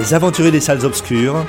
Les 0.00 0.14
aventuriers 0.14 0.50
des 0.50 0.60
salles 0.60 0.86
obscures. 0.86 1.44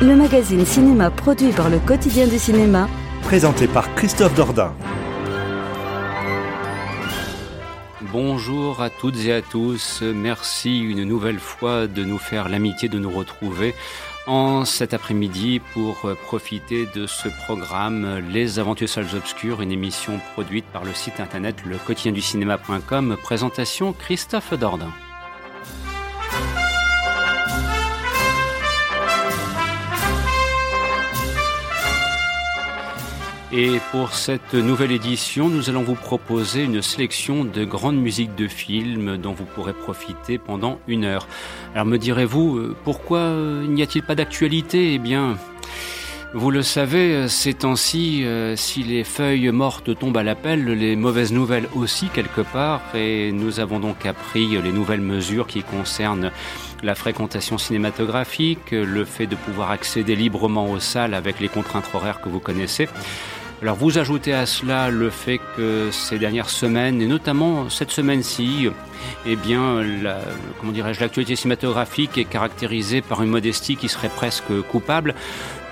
le 0.00 0.14
magazine 0.14 0.64
cinéma 0.64 1.10
produit 1.10 1.50
par 1.50 1.68
le 1.68 1.80
quotidien 1.80 2.28
du 2.28 2.38
cinéma, 2.38 2.88
Présenté 3.22 3.66
par 3.66 3.92
Christophe 3.96 4.36
Dordain. 4.36 4.72
Bonjour 8.12 8.80
à 8.80 8.88
toutes 8.88 9.18
et 9.26 9.32
à 9.32 9.42
tous. 9.42 10.02
Merci 10.02 10.78
une 10.78 11.02
nouvelle 11.02 11.40
fois 11.40 11.88
de 11.88 12.04
nous 12.04 12.18
faire 12.18 12.48
l'amitié 12.48 12.88
de 12.88 13.00
nous 13.00 13.10
retrouver 13.10 13.74
en 14.28 14.64
cet 14.64 14.94
après-midi 14.94 15.60
pour 15.72 15.96
profiter 16.22 16.86
de 16.94 17.06
ce 17.06 17.28
programme 17.46 18.18
Les 18.30 18.58
Aventures 18.58 18.88
Salles 18.88 19.16
Obscures, 19.16 19.62
une 19.62 19.72
émission 19.72 20.20
produite 20.34 20.66
par 20.66 20.84
le 20.84 20.92
site 20.92 21.18
internet 21.18 21.56
le. 21.64 21.78
Présentation 23.22 23.92
Christophe 23.92 24.54
Dordain. 24.54 24.92
Et 33.50 33.80
pour 33.92 34.12
cette 34.12 34.52
nouvelle 34.52 34.92
édition, 34.92 35.48
nous 35.48 35.70
allons 35.70 35.82
vous 35.82 35.94
proposer 35.94 36.64
une 36.64 36.82
sélection 36.82 37.44
de 37.46 37.64
grandes 37.64 37.96
musiques 37.96 38.34
de 38.34 38.46
films 38.46 39.16
dont 39.16 39.32
vous 39.32 39.46
pourrez 39.46 39.72
profiter 39.72 40.36
pendant 40.36 40.78
une 40.86 41.04
heure. 41.04 41.26
Alors 41.74 41.86
me 41.86 41.96
direz-vous, 41.96 42.58
euh, 42.58 42.76
pourquoi 42.84 43.20
euh, 43.20 43.66
n'y 43.66 43.82
a-t-il 43.82 44.02
pas 44.04 44.14
d'actualité? 44.14 44.92
Eh 44.92 44.98
bien, 44.98 45.38
vous 46.34 46.50
le 46.50 46.60
savez, 46.60 47.14
euh, 47.14 47.28
ces 47.28 47.54
temps-ci, 47.54 48.22
si 48.56 48.82
les 48.82 49.02
feuilles 49.02 49.50
mortes 49.50 49.98
tombent 49.98 50.18
à 50.18 50.22
l'appel, 50.22 50.66
les 50.66 50.94
mauvaises 50.94 51.32
nouvelles 51.32 51.68
aussi 51.74 52.08
quelque 52.08 52.42
part, 52.42 52.82
et 52.94 53.32
nous 53.32 53.60
avons 53.60 53.80
donc 53.80 54.04
appris 54.04 54.60
les 54.62 54.72
nouvelles 54.72 55.00
mesures 55.00 55.46
qui 55.46 55.62
concernent 55.62 56.32
la 56.82 56.94
fréquentation 56.94 57.56
cinématographique, 57.56 58.72
le 58.72 59.06
fait 59.06 59.26
de 59.26 59.36
pouvoir 59.36 59.70
accéder 59.70 60.16
librement 60.16 60.70
aux 60.70 60.80
salles 60.80 61.14
avec 61.14 61.40
les 61.40 61.48
contraintes 61.48 61.88
horaires 61.94 62.20
que 62.20 62.28
vous 62.28 62.40
connaissez. 62.40 62.88
Alors 63.60 63.74
vous 63.74 63.98
ajoutez 63.98 64.32
à 64.32 64.46
cela 64.46 64.88
le 64.88 65.10
fait 65.10 65.40
que 65.56 65.90
ces 65.90 66.16
dernières 66.20 66.48
semaines, 66.48 67.02
et 67.02 67.06
notamment 67.06 67.68
cette 67.68 67.90
semaine-ci, 67.90 68.68
eh 69.26 69.34
bien, 69.34 69.82
la, 69.82 70.20
comment 70.60 70.70
dirais-je, 70.70 71.00
l'actualité 71.00 71.34
cinématographique 71.34 72.16
est 72.18 72.24
caractérisée 72.24 73.02
par 73.02 73.20
une 73.20 73.30
modestie 73.30 73.74
qui 73.74 73.88
serait 73.88 74.10
presque 74.10 74.60
coupable. 74.70 75.16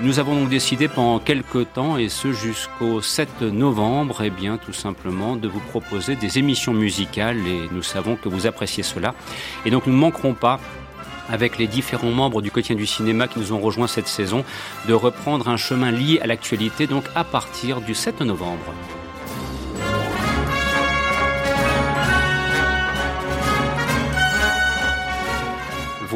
Nous 0.00 0.18
avons 0.18 0.34
donc 0.34 0.48
décidé 0.48 0.88
pendant 0.88 1.20
quelques 1.20 1.72
temps, 1.74 1.96
et 1.96 2.08
ce 2.08 2.32
jusqu'au 2.32 3.00
7 3.00 3.42
novembre, 3.42 4.20
eh 4.24 4.30
bien, 4.30 4.58
tout 4.58 4.72
simplement, 4.72 5.36
de 5.36 5.46
vous 5.46 5.60
proposer 5.60 6.16
des 6.16 6.38
émissions 6.40 6.74
musicales, 6.74 7.38
et 7.46 7.68
nous 7.70 7.82
savons 7.82 8.16
que 8.16 8.28
vous 8.28 8.48
appréciez 8.48 8.82
cela. 8.82 9.14
Et 9.64 9.70
donc 9.70 9.86
nous 9.86 9.92
ne 9.92 9.98
manquerons 9.98 10.34
pas 10.34 10.58
avec 11.28 11.58
les 11.58 11.66
différents 11.66 12.10
membres 12.10 12.42
du 12.42 12.50
quotidien 12.50 12.76
du 12.76 12.86
cinéma 12.86 13.28
qui 13.28 13.38
nous 13.38 13.52
ont 13.52 13.60
rejoints 13.60 13.86
cette 13.86 14.08
saison, 14.08 14.44
de 14.88 14.94
reprendre 14.94 15.48
un 15.48 15.56
chemin 15.56 15.90
lié 15.90 16.20
à 16.20 16.26
l'actualité, 16.26 16.86
donc 16.86 17.04
à 17.14 17.24
partir 17.24 17.80
du 17.80 17.94
7 17.94 18.20
novembre. 18.22 18.72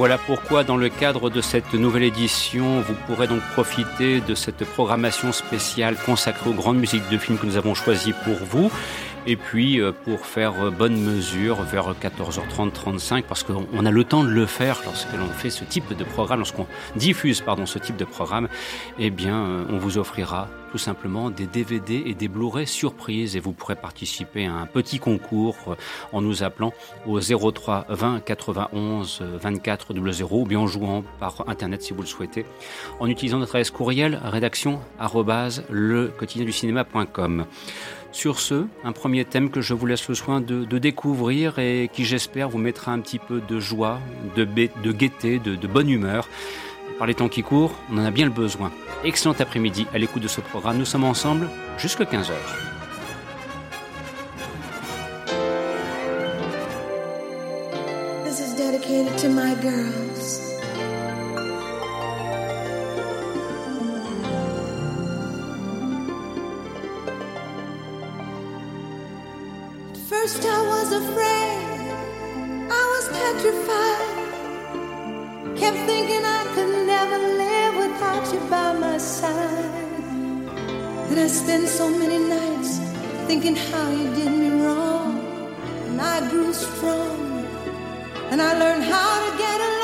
Voilà 0.01 0.17
pourquoi, 0.17 0.65
dans 0.65 0.79
le 0.79 0.89
cadre 0.89 1.29
de 1.29 1.43
cette 1.43 1.75
nouvelle 1.75 2.05
édition, 2.05 2.81
vous 2.81 2.95
pourrez 3.07 3.27
donc 3.27 3.43
profiter 3.53 4.23
de 4.23 4.35
cette 4.35 4.65
programmation 4.65 5.31
spéciale 5.31 5.95
consacrée 6.07 6.49
aux 6.49 6.55
grandes 6.55 6.79
musiques 6.79 7.07
de 7.11 7.19
films 7.19 7.37
que 7.37 7.45
nous 7.45 7.59
avons 7.59 7.75
choisies 7.75 8.15
pour 8.25 8.37
vous. 8.37 8.71
Et 9.27 9.37
puis, 9.37 9.81
euh, 9.81 9.93
pour 9.93 10.25
faire 10.25 10.55
euh, 10.65 10.71
bonne 10.71 10.99
mesure, 10.99 11.63
vers 11.63 11.93
14h30, 11.93 12.73
35, 12.73 13.27
parce 13.27 13.43
qu'on 13.43 13.85
a 13.85 13.91
le 13.91 14.05
temps 14.05 14.25
de 14.25 14.31
le 14.31 14.47
faire 14.47 14.81
lorsque 14.85 15.13
l'on 15.13 15.29
fait 15.29 15.51
ce 15.51 15.65
type 15.65 15.95
de 15.95 16.05
programme, 16.05 16.39
lorsqu'on 16.39 16.67
diffuse, 16.97 17.43
pardon, 17.43 17.67
ce 17.67 17.79
type 17.79 17.97
de 17.97 18.07
programme, 18.07 18.49
eh 18.99 19.11
bien, 19.11 19.37
euh, 19.37 19.65
on 19.69 19.77
vous 19.77 19.99
offrira 19.99 20.49
tout 20.71 20.79
simplement 20.79 21.31
des 21.31 21.47
DVD 21.47 22.03
et 22.07 22.15
des 22.15 22.29
Blu-ray 22.29 22.67
surprises 22.67 23.37
et 23.37 23.41
vous 23.41 23.53
pourrez 23.53 23.75
participer 23.75 24.47
à 24.47 24.55
un 24.55 24.67
petit 24.67 25.01
concours 25.01 25.77
en 26.13 26.23
nous 26.23 26.45
appelant 26.45 26.73
au 27.07 27.19
03 27.19 27.87
20 27.89 28.21
91 28.21 29.21
24 29.21 29.95
00 29.95 30.29
ou 30.31 30.47
bien 30.47 30.61
en 30.61 30.69
jouant 30.69 31.03
par 31.19 31.49
internet 31.49 31.83
si 31.83 31.93
vous 31.93 32.03
le 32.03 32.07
souhaitez 32.07 32.47
en 33.01 33.09
utilisant 33.09 33.39
notre 33.39 33.57
adresse 33.57 33.73
courriel 33.73 34.21
rédaction 34.23 34.79
le 35.71 36.07
quotidien 36.17 36.45
du. 36.45 36.53
Sur 38.13 38.41
ce, 38.41 38.67
un 38.85 38.93
premier 38.93 39.25
thème 39.25 39.51
que 39.51 39.61
je 39.61 39.73
vous 39.73 39.87
laisse 39.87 40.09
le 40.09 40.15
soin 40.15 40.41
de, 40.41 40.65
découvrir 40.79 41.59
et 41.59 41.89
qui 41.93 42.05
j'espère 42.05 42.49
vous 42.49 42.59
mettra 42.59 42.93
un 42.93 42.99
petit 43.01 43.19
peu 43.19 43.41
de 43.41 43.61
joie, 43.61 44.01
de, 44.37 44.45
gaieté, 44.93 45.39
de, 45.39 45.67
bonne 45.67 45.89
humeur. 45.89 46.29
Par 46.99 47.07
les 47.07 47.15
temps 47.15 47.29
qui 47.29 47.43
courent, 47.43 47.73
on 47.91 47.99
en 47.99 48.05
a 48.05 48.11
bien 48.11 48.27
le 48.27 48.33
besoin. 48.33 48.73
Excellent 49.05 49.35
après-midi 49.39 49.87
à 49.95 49.99
l'écoute 49.99 50.23
de 50.23 50.29
ce 50.29 50.41
programme. 50.41 50.77
Nous 50.77 50.85
sommes 50.85 51.05
ensemble 51.05 51.49
jusqu'à 51.79 52.05
15h. 52.05 52.33
This 58.25 58.41
is 58.41 58.55
dedicated 58.55 59.17
to 59.19 59.29
my 59.29 59.55
girls. 59.63 60.20
First, 70.21 70.45
I 70.45 70.61
was 70.75 70.93
afraid, 70.93 71.65
I 72.79 72.83
was 72.93 73.05
petrified. 73.19 74.29
Kept 75.57 75.79
thinking 75.89 76.23
I 76.23 76.45
could 76.55 76.87
never 76.87 77.19
live 77.43 77.75
without 77.85 78.31
you 78.31 78.41
by 78.51 78.75
my 78.75 78.99
side. 78.99 79.71
That 81.09 81.19
I 81.25 81.27
spent 81.27 81.69
so 81.69 81.89
many 81.89 82.19
nights 82.19 82.81
thinking 83.29 83.57
how 83.57 83.91
you 83.93 84.15
did 84.15 84.31
me 84.31 84.51
wrong. 84.63 85.25
And 85.87 85.99
I 85.99 86.29
grew 86.29 86.53
strong, 86.53 87.47
and 88.31 88.43
I 88.43 88.59
learned 88.59 88.85
how 88.85 89.25
to 89.25 89.39
get 89.39 89.59
along. 89.59 89.80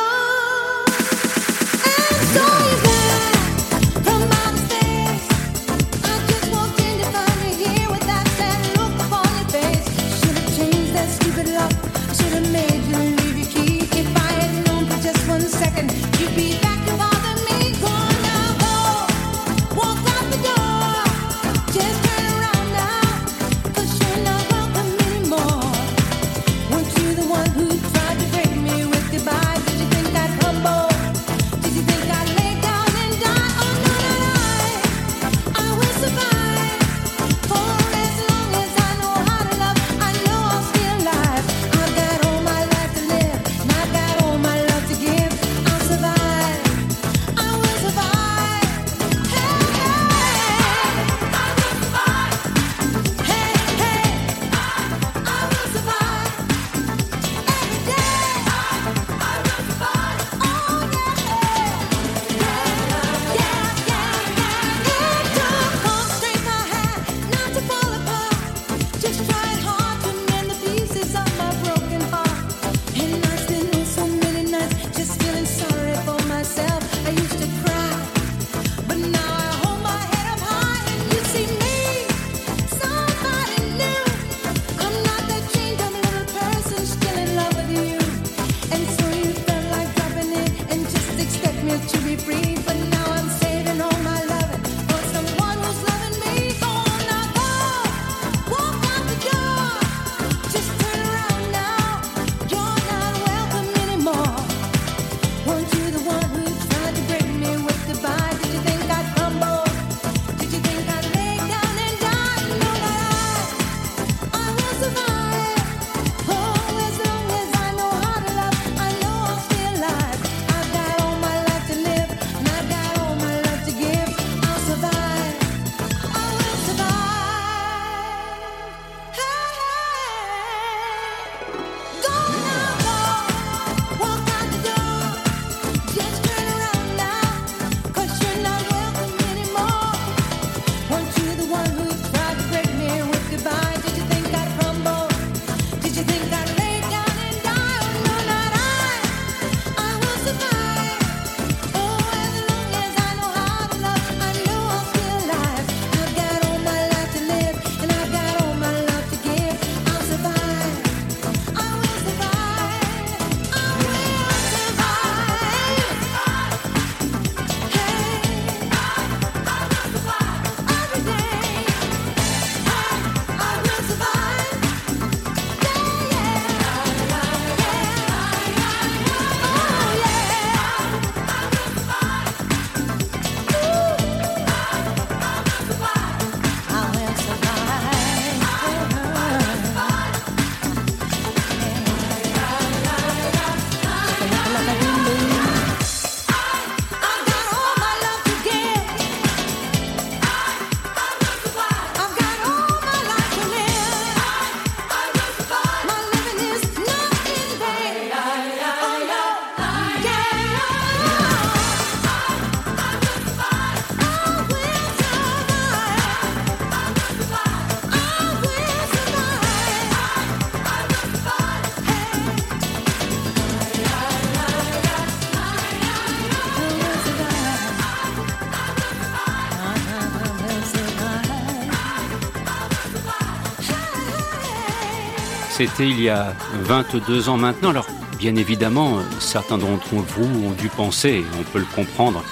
C'était 235.56 235.88
il 235.88 236.02
y 236.02 236.10
a 236.10 236.34
22 236.64 237.30
ans 237.30 237.38
maintenant. 237.38 237.70
Alors, 237.70 237.86
bien 238.18 238.36
évidemment, 238.36 238.98
certains 239.20 239.56
d'entre 239.56 239.94
vous 239.94 240.48
ont 240.48 240.50
dû 240.50 240.68
penser, 240.68 241.24
on 241.40 241.44
peut 241.44 241.60
le 241.60 241.74
comprendre, 241.74 242.22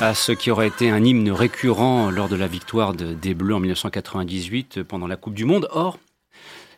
à 0.00 0.14
ce 0.14 0.30
qui 0.30 0.48
aurait 0.52 0.68
été 0.68 0.88
un 0.88 1.02
hymne 1.02 1.32
récurrent 1.32 2.12
lors 2.12 2.28
de 2.28 2.36
la 2.36 2.46
victoire 2.46 2.94
des 2.94 3.34
Bleus 3.34 3.56
en 3.56 3.58
1998 3.58 4.84
pendant 4.84 5.08
la 5.08 5.16
Coupe 5.16 5.34
du 5.34 5.44
Monde. 5.44 5.66
Or, 5.72 5.98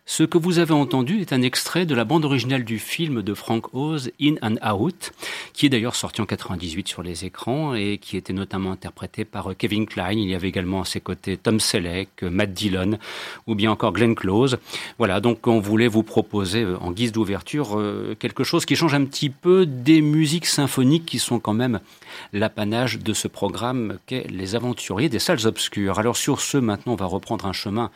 ce 0.07 0.23
que 0.23 0.37
vous 0.37 0.59
avez 0.59 0.75
entendu 0.75 1.23
est 1.23 1.33
un 1.33 1.41
extrait 1.41 1.87
de 1.87 1.95
la 1.95 2.05
bande 2.05 2.27
originale 2.27 2.63
du 2.63 2.79
film 2.79 3.23
de 3.23 3.33
Frank 3.33 3.73
Oz, 3.73 4.11
In 4.21 4.35
and 4.43 4.57
Out, 4.71 5.13
qui 5.55 5.65
est 5.65 5.71
d'ailleurs 5.71 5.97
sorti 5.97 6.21
en 6.21 6.27
98 6.27 6.87
sur 6.87 7.03
les 7.03 7.25
écrans 7.25 7.75
et 7.75 7.97
qui 7.97 8.19
était 8.19 8.35
notamment 8.35 8.71
interprété 8.71 9.25
par 9.25 9.51
euh, 9.51 9.55
Kevin 9.55 9.87
Klein. 9.87 10.13
Il 10.13 10.29
y 10.29 10.35
avait 10.35 10.49
également 10.49 10.83
à 10.83 10.85
ses 10.85 11.01
côtés 11.01 11.39
Tom 11.39 11.59
Selleck, 11.59 12.23
euh, 12.23 12.29
Matt 12.29 12.53
Dillon 12.53 12.99
ou 13.47 13.55
bien 13.55 13.71
encore 13.71 13.93
Glenn 13.95 14.15
Close. 14.15 14.59
Voilà, 14.99 15.21
donc 15.21 15.47
on 15.47 15.59
voulait 15.59 15.89
vous 15.89 16.03
proposer 16.03 16.65
euh, 16.65 16.77
en 16.81 16.93
guise 16.93 17.13
d'ouverture 17.13 17.81
quelque 18.19 18.45
chose 18.45 18.67
qui 18.67 18.77
change 18.77 18.95
un 18.95 19.07
petit 19.07 19.31
peu 19.31 19.65
des 19.65 20.03
musiques 20.03 20.47
symphoniques 20.47 21.07
qui 21.07 21.19
sont 21.19 21.41
quand 21.41 21.55
même 21.55 21.81
l'apanage 22.35 22.99
de 22.99 23.15
ce 23.15 23.27
programme 23.27 23.99
qu'est 24.07 24.27
Les 24.29 24.55
Aventuriers 24.55 25.09
des 25.09 25.19
Salles 25.19 25.47
Obscures. 25.47 25.99
Alors 25.99 26.17
sur 26.17 26.43
ce, 26.43 26.59
maintenant, 26.59 26.93
on 26.93 26.97
va 26.97 27.07
reprendre 27.07 27.47
un 27.47 27.55
chemin 27.55 27.91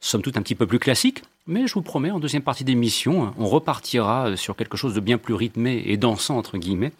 somme 0.00 0.22
toute 0.22 0.36
un 0.36 0.42
petit 0.42 0.54
peu 0.54 0.66
plus 0.66 0.78
classique, 0.78 1.22
mais 1.46 1.66
je 1.66 1.74
vous 1.74 1.82
promets, 1.82 2.10
en 2.10 2.20
deuxième 2.20 2.42
partie 2.42 2.64
d'émission, 2.64 3.34
on 3.38 3.46
repartira 3.46 4.30
euh, 4.30 4.36
sur 4.36 4.56
quelque 4.56 4.76
chose 4.76 4.94
de 4.94 5.00
bien 5.00 5.18
plus 5.18 5.34
rythmé 5.34 5.82
et 5.86 5.96
dansant, 5.96 6.38
entre 6.38 6.58
guillemets, 6.58 6.92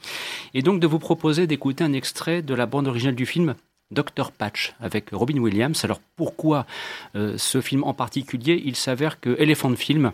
et 0.53 0.63
donc 0.63 0.81
de 0.81 0.87
vous 0.87 0.99
proposer 0.99 1.47
d'écouter 1.47 1.85
un 1.85 1.93
extrait 1.93 2.43
de 2.43 2.55
la 2.55 2.67
bande 2.67 2.87
originale 2.87 3.15
du 3.15 3.27
film 3.27 3.55
Dr. 3.91 4.33
Patch 4.33 4.75
avec 4.81 5.11
Robin 5.13 5.39
Williams. 5.39 5.85
Alors 5.85 6.01
pourquoi 6.17 6.67
euh, 7.17 7.39
ce 7.39 7.61
film 7.61 7.85
en 7.85 7.95
particulier? 7.95 8.63
Il 8.65 8.77
s'avère 8.77 9.21
que 9.21 9.37
Elephant 9.39 9.75
Film 9.77 10.13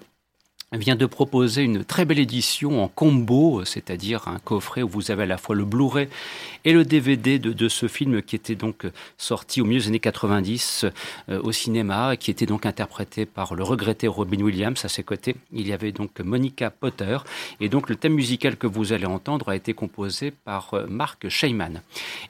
vient 0.78 0.94
de 0.94 1.06
proposer 1.06 1.64
une 1.64 1.84
très 1.84 2.04
belle 2.04 2.20
édition 2.20 2.84
en 2.84 2.86
combo, 2.86 3.64
c'est-à-dire 3.64 4.28
un 4.28 4.38
coffret 4.38 4.82
où 4.82 4.88
vous 4.88 5.10
avez 5.10 5.24
à 5.24 5.26
la 5.26 5.36
fois 5.36 5.56
le 5.56 5.64
Blu-ray 5.64 6.08
et 6.64 6.72
le 6.72 6.84
DVD 6.84 7.40
de, 7.40 7.68
ce 7.68 7.88
film 7.88 8.22
qui 8.22 8.36
était 8.36 8.54
donc 8.54 8.86
sorti 9.18 9.60
au 9.60 9.64
milieu 9.64 9.80
des 9.80 9.88
années 9.88 9.98
90 9.98 10.86
euh, 11.28 11.40
au 11.42 11.50
cinéma, 11.50 12.16
qui 12.16 12.30
était 12.30 12.46
donc 12.46 12.66
interprété 12.66 13.26
par 13.26 13.56
le 13.56 13.64
regretté 13.64 14.06
Robin 14.06 14.40
Williams. 14.42 14.84
À 14.84 14.88
ses 14.88 15.02
côtés, 15.02 15.34
il 15.52 15.66
y 15.66 15.72
avait 15.72 15.90
donc 15.90 16.20
Monica 16.20 16.70
Potter. 16.70 17.18
Et 17.58 17.68
donc 17.68 17.88
le 17.88 17.96
thème 17.96 18.14
musical 18.14 18.56
que 18.56 18.68
vous 18.68 18.92
allez 18.92 19.06
entendre 19.06 19.48
a 19.48 19.56
été 19.56 19.74
composé 19.74 20.30
par 20.30 20.74
euh, 20.74 20.86
Mark 20.88 21.28
Sheyman. 21.28 21.82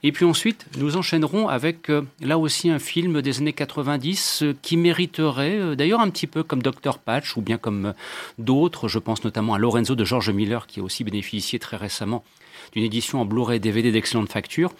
Et 0.02 0.12
puis 0.12 0.24
ensuite, 0.24 0.64
nous 0.78 0.96
enchaînerons 0.96 1.48
avec 1.48 1.90
euh, 1.90 2.02
là 2.22 2.38
aussi 2.38 2.70
un 2.70 2.78
film 2.78 3.20
des 3.20 3.38
années 3.40 3.52
90 3.52 4.44
qui 4.62 4.78
mériterait, 4.78 5.76
d'ailleurs 5.76 6.00
un 6.00 6.08
petit 6.08 6.26
peu 6.26 6.42
comme 6.42 6.62
Dr. 6.62 6.98
Patch 7.04 7.36
ou 7.36 7.42
bien 7.42 7.58
comme 7.58 7.92
d'autres. 8.38 8.88
Je 8.88 8.98
pense 8.98 9.24
notamment 9.24 9.54
à 9.54 9.58
Lorenzo 9.58 9.94
de 9.94 10.04
George 10.04 10.30
Miller 10.30 10.66
qui 10.66 10.80
a 10.80 10.82
aussi 10.82 11.04
bénéficié 11.04 11.58
très 11.58 11.76
récemment 11.76 12.24
d'une 12.72 12.84
édition 12.84 13.20
en 13.20 13.24
Blu-ray 13.24 13.60
DVD 13.60 13.90
d'excellente 13.92 14.30
facture. 14.30 14.72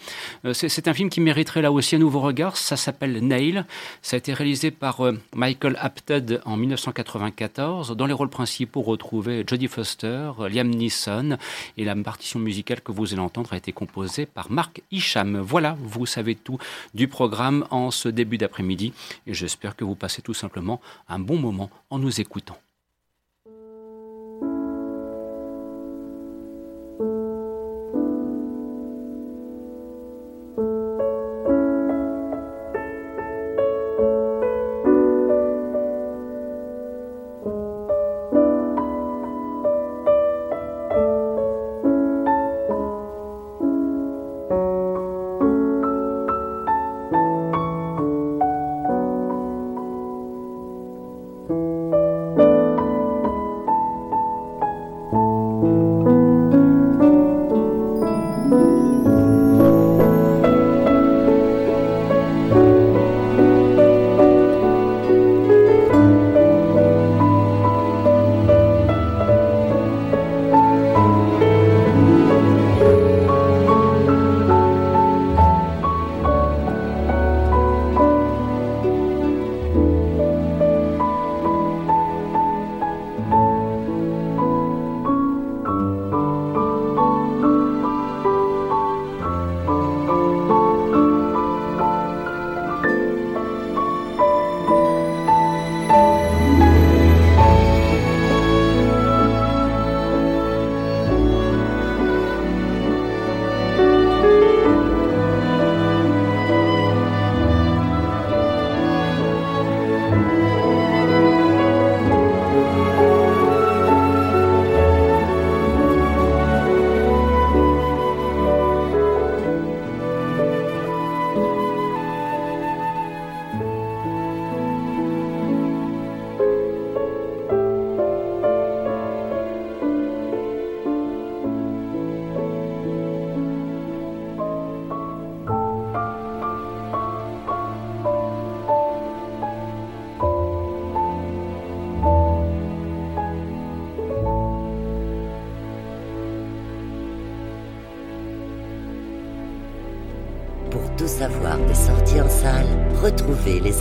Euh, 0.45 0.53
c'est 0.53 0.87
un 0.87 0.93
film 0.93 1.09
qui 1.09 1.21
mériterait 1.21 1.61
là 1.61 1.71
aussi 1.71 1.95
un 1.95 1.99
nouveau 1.99 2.19
regard. 2.19 2.57
Ça 2.57 2.77
s'appelle 2.77 3.25
Nail. 3.25 3.65
Ça 4.01 4.15
a 4.15 4.17
été 4.17 4.33
réalisé 4.33 4.71
par 4.71 5.01
euh, 5.01 5.13
Michael 5.35 5.77
Apted 5.79 6.41
en 6.45 6.57
1994. 6.57 7.95
Dans 7.95 8.05
les 8.05 8.13
rôles 8.13 8.29
principaux, 8.29 8.81
retrouvés 8.81 9.43
Jodie 9.47 9.67
Foster, 9.67 10.31
Liam 10.49 10.69
Neeson 10.69 11.37
et 11.77 11.85
la 11.85 11.95
partition 11.95 12.39
musicale 12.39 12.81
que 12.81 12.91
vous 12.91 13.13
allez 13.13 13.21
entendre 13.21 13.53
a 13.53 13.57
été 13.57 13.71
composée 13.71 14.25
par 14.25 14.51
Mark 14.51 14.81
Isham. 14.91 15.39
Voilà, 15.39 15.77
vous 15.81 16.05
savez 16.05 16.35
tout 16.35 16.57
du 16.93 17.07
programme 17.07 17.65
en 17.69 17.91
ce 17.91 18.09
début 18.09 18.37
d'après-midi 18.37 18.93
et 19.27 19.33
j'espère 19.33 19.75
que 19.75 19.83
vous 19.83 19.95
passez 19.95 20.21
tout 20.21 20.33
simplement 20.33 20.81
un 21.09 21.19
bon 21.19 21.37
moment 21.37 21.69
en 21.89 21.99
nous 21.99 22.21
écoutant. 22.21 22.57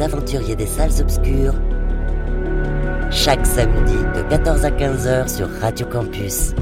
Aventuriers 0.03 0.57
des 0.57 0.67
salles 0.67 1.01
obscures 1.01 1.55
chaque 3.11 3.45
samedi 3.45 3.97
de 4.15 4.23
14 4.31 4.65
à 4.65 4.71
15h 4.71 5.29
sur 5.29 5.49
Radio 5.61 5.87
Campus. 5.87 6.55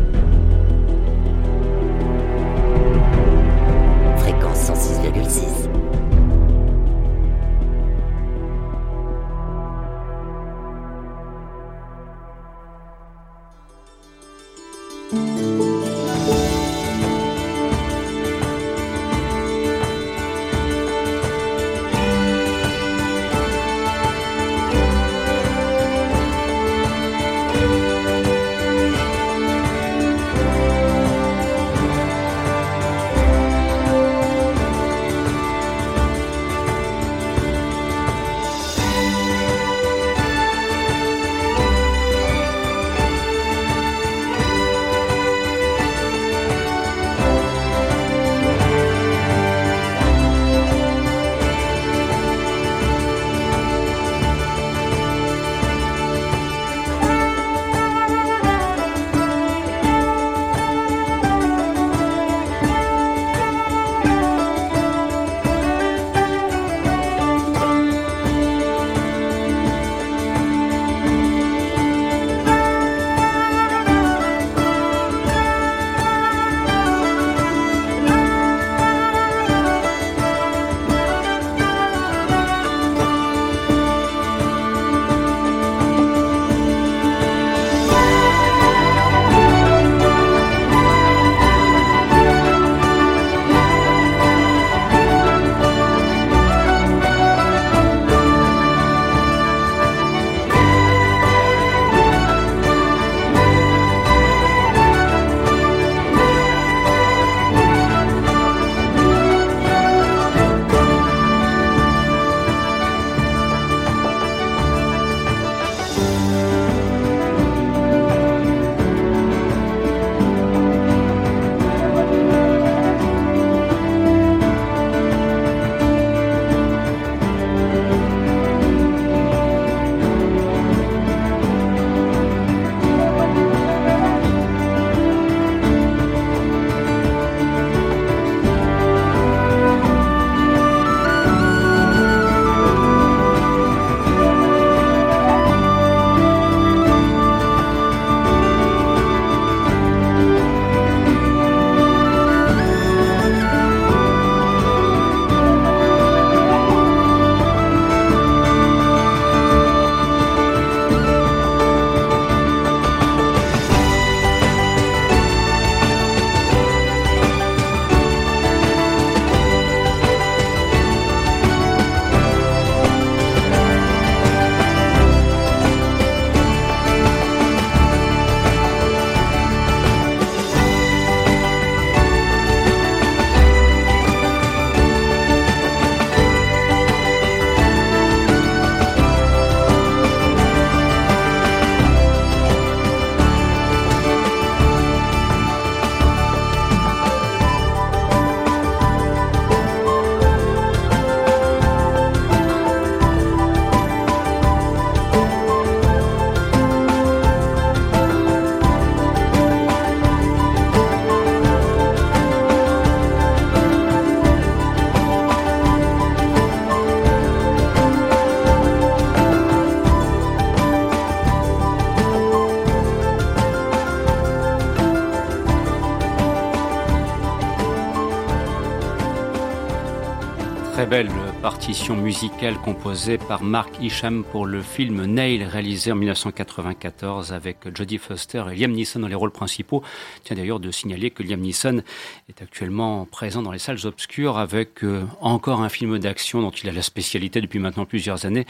Partition 231.89 232.05
musicale 232.05 232.59
composée 232.59 233.17
par 233.17 233.43
Mark 233.43 233.71
Isham 233.81 234.23
pour 234.23 234.45
le 234.45 234.61
film 234.61 235.07
Nail 235.07 235.45
réalisé 235.45 235.91
en 235.91 235.95
1994 235.95 237.33
avec 237.33 237.75
Jodie 237.75 237.97
Foster 237.97 238.45
et 238.53 238.57
Liam 238.57 238.73
Neeson 238.73 239.01
dans 239.01 239.09
les 239.09 239.15
rôles 239.15 239.31
principaux. 239.31 239.83
Tiens 240.23 240.37
d'ailleurs 240.37 240.61
de 240.61 240.71
signaler 240.71 241.11
que 241.11 241.23
Liam 241.23 241.41
Neeson 241.41 241.83
est 242.29 242.43
actuellement 242.43 243.07
présent 243.07 243.41
dans 243.41 243.53
les 243.53 243.59
salles 243.59 243.87
obscures 243.87 244.37
avec 244.37 244.85
euh, 244.85 245.07
encore 245.23 245.63
un 245.63 245.71
film 245.71 245.99
d'action 245.99 246.43
dont 246.43 246.51
il 246.51 246.69
a 246.69 246.73
la 246.73 246.83
spécialité 246.83 247.41
depuis 247.41 247.59
maintenant 247.59 247.87
plusieurs 247.87 248.27
années. 248.27 248.45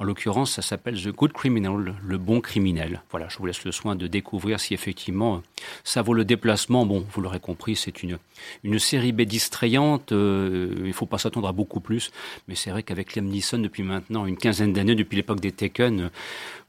En 0.00 0.04
l'occurrence, 0.04 0.52
ça 0.52 0.62
s'appelle 0.62 1.00
The 1.00 1.08
Good 1.08 1.32
Criminal, 1.32 1.94
le 2.00 2.18
bon 2.18 2.40
criminel. 2.40 3.02
Voilà, 3.10 3.28
je 3.28 3.36
vous 3.38 3.46
laisse 3.46 3.64
le 3.64 3.72
soin 3.72 3.96
de 3.96 4.06
découvrir 4.06 4.60
si 4.60 4.72
effectivement 4.72 5.42
ça 5.82 6.02
vaut 6.02 6.14
le 6.14 6.24
déplacement. 6.24 6.86
Bon, 6.86 7.04
vous 7.10 7.20
l'aurez 7.20 7.40
compris, 7.40 7.74
c'est 7.74 8.04
une, 8.04 8.18
une 8.62 8.78
série 8.78 9.10
B 9.10 9.22
distrayante. 9.22 10.12
Euh, 10.12 10.84
il 10.86 10.92
faut 10.92 11.06
pas 11.06 11.18
s'attendre 11.18 11.48
à 11.48 11.52
beaucoup 11.52 11.80
plus. 11.80 12.12
Mais 12.46 12.54
c'est 12.54 12.70
vrai 12.70 12.84
qu'avec 12.84 13.16
Liam 13.16 13.26
Neeson, 13.26 13.58
depuis 13.58 13.82
maintenant 13.82 14.24
une 14.24 14.36
quinzaine 14.36 14.72
d'années, 14.72 14.94
depuis 14.94 15.16
l'époque 15.16 15.40
des 15.40 15.50
Taken, 15.50 16.10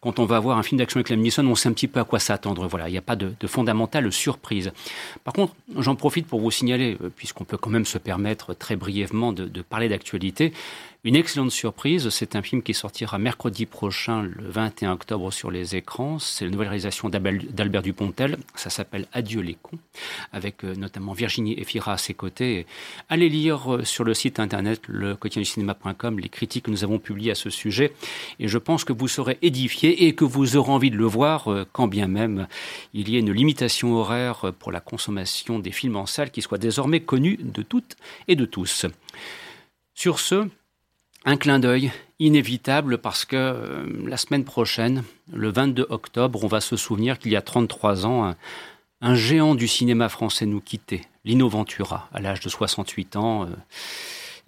quand 0.02 0.18
on 0.18 0.26
va 0.26 0.40
voir 0.40 0.58
un 0.58 0.64
film 0.64 0.80
d'action 0.80 0.98
avec 0.98 1.10
Liam 1.10 1.20
Neeson, 1.22 1.46
on 1.46 1.54
sait 1.54 1.70
un 1.70 1.74
petit 1.74 1.88
peu 1.88 2.00
à 2.00 2.06
quoi 2.06 2.18
s'attendre. 2.18 2.66
Voilà, 2.68 2.90
il 2.90 2.94
n'y 2.94 2.98
a 2.98 3.04
pas 3.04 3.16
de, 3.16 3.34
de 3.40 3.48
fondamentale 3.48 4.12
surprise. 4.12 4.72
Par 5.24 5.36
contre, 5.36 5.54
j'en 5.78 5.96
profite 5.96 6.26
pour 6.26 6.40
vous 6.40 6.50
signaler, 6.50 6.98
euh, 7.04 7.12
puisqu'on 7.16 7.44
peut 7.44 7.58
quand 7.58 7.70
même 7.70 7.86
se 7.86 8.00
permettre 8.00 8.56
très 8.56 8.76
brièvement 8.76 9.34
de, 9.34 9.46
de 9.46 9.62
parler 9.62 9.88
d'actualité, 9.88 10.52
une 11.06 11.16
excellente 11.16 11.52
surprise, 11.52 12.10
c'est 12.10 12.36
un 12.36 12.42
film 12.42 12.62
qui 12.62 12.74
sortira 12.74 13.18
mercredi 13.18 13.66
prochain, 13.66 14.22
le 14.22 14.50
21 14.50 14.92
octobre, 14.92 15.32
sur 15.32 15.50
les 15.50 15.78
écrans. 15.78 16.20
C'est 16.20 16.44
la 16.44 16.52
nouvelle 16.52 16.68
réalisation 16.68 17.08
d'Albert 17.08 17.82
Dupontel. 17.82 18.38
Ça 18.56 18.70
s'appelle 18.70 19.08
Adieu 19.14 19.40
les 19.40 19.54
cons, 19.54 19.80
avec 20.34 20.66
euh, 20.66 20.76
notamment 20.76 21.14
Virginie 21.14 21.58
Efira 21.58 21.94
à 21.94 21.98
ses 21.98 22.14
côtés. 22.14 22.66
Allez 23.08 23.30
lire 23.30 23.76
euh, 23.76 23.86
sur 23.86 24.04
le 24.04 24.14
site 24.14 24.42
internet 24.42 24.82
le 24.90 25.18
cinéma.com 25.42 26.20
les 26.20 26.28
critiques 26.28 26.66
que 26.66 26.72
nous 26.72 26.84
avons 26.84 27.00
publiées 27.00 27.32
à 27.32 27.36
ce 27.36 27.50
sujet. 27.50 27.94
Et 28.42 28.50
je 28.50 28.58
pense 28.58 28.84
que 28.84 28.92
vous 28.92 29.08
serez 29.08 29.38
édifiés 29.42 30.06
et 30.06 30.16
que 30.16 30.26
vous 30.26 30.58
aurez 30.58 30.72
envie 30.74 30.92
de 30.92 30.98
le 30.98 31.06
voir, 31.06 31.50
euh, 31.50 31.66
quand 31.72 31.88
bien 31.88 32.08
même 32.08 32.46
il 32.94 33.08
y 33.08 33.16
ait 33.16 33.22
une 33.22 33.32
limitation 33.32 33.94
horaire 33.94 34.52
pour 34.60 34.74
la 34.74 34.82
consommation 34.82 35.60
des 35.60 35.72
films 35.72 35.96
en 35.96 36.06
salle 36.06 36.30
qui 36.30 36.42
soit 36.42 36.58
désormais 36.58 37.00
connue 37.00 37.38
de 37.42 37.62
toutes 37.62 37.96
et 38.28 38.36
de 38.36 38.44
tous. 38.44 38.86
Sur 39.96 40.20
ce, 40.20 40.50
un 41.26 41.38
clin 41.38 41.60
d'œil 41.60 41.92
inévitable 42.20 42.98
parce 42.98 43.26
que 43.26 43.36
euh, 43.36 43.86
la 44.06 44.18
semaine 44.18 44.44
prochaine, 44.44 45.04
le 45.32 45.50
22 45.50 45.88
octobre, 45.90 46.44
on 46.44 46.48
va 46.48 46.62
se 46.62 46.76
souvenir 46.76 47.20
qu'il 47.20 47.32
y 47.32 47.36
a 47.36 47.42
33 47.42 48.06
ans, 48.06 48.34
un, 49.02 49.16
géant 49.16 49.56
du 49.56 49.68
cinéma 49.68 50.10
français 50.10 50.46
nous 50.46 50.62
quittait, 50.62 51.02
Lino 51.26 51.48
Ventura, 51.48 52.10
à 52.14 52.20
l'âge 52.20 52.40
de 52.42 52.50
68 52.50 53.16
ans. 53.16 53.44
Euh, 53.44 53.48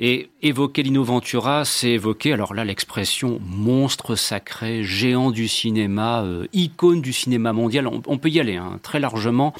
et 0.04 0.32
évoquer 0.42 0.82
Lino 0.82 1.04
Ventura, 1.04 1.64
c'est 1.64 1.92
évoquer, 1.92 2.34
alors 2.34 2.56
là, 2.56 2.66
l'expression 2.66 3.40
monstre 3.46 4.16
sacré, 4.16 4.84
géant 4.84 5.30
du 5.30 5.48
cinéma, 5.48 6.24
euh, 6.24 6.48
icône 6.54 7.02
du 7.02 7.14
cinéma 7.14 7.54
mondial. 7.54 7.88
On, 7.88 8.18
peut 8.18 8.30
y 8.30 8.40
aller 8.40 8.56
hein, 8.56 8.80
très 8.82 9.00
largement, 9.00 9.54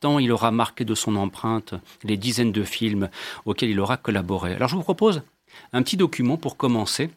tant 0.00 0.18
il 0.18 0.32
aura 0.32 0.50
marqué 0.50 0.84
de 0.84 0.96
son 0.96 1.14
empreinte 1.14 1.74
les 2.02 2.16
dizaines 2.16 2.50
de 2.50 2.64
films 2.64 3.08
auxquels 3.44 3.70
il 3.70 3.78
aura 3.78 3.96
collaboré. 3.96 4.54
Alors 4.54 4.68
je 4.68 4.74
vous 4.74 4.82
propose 4.82 5.22
un 5.72 5.82
petit 5.82 5.96
document 5.96 6.36
pour 6.36 6.56
commencer. 6.56 7.10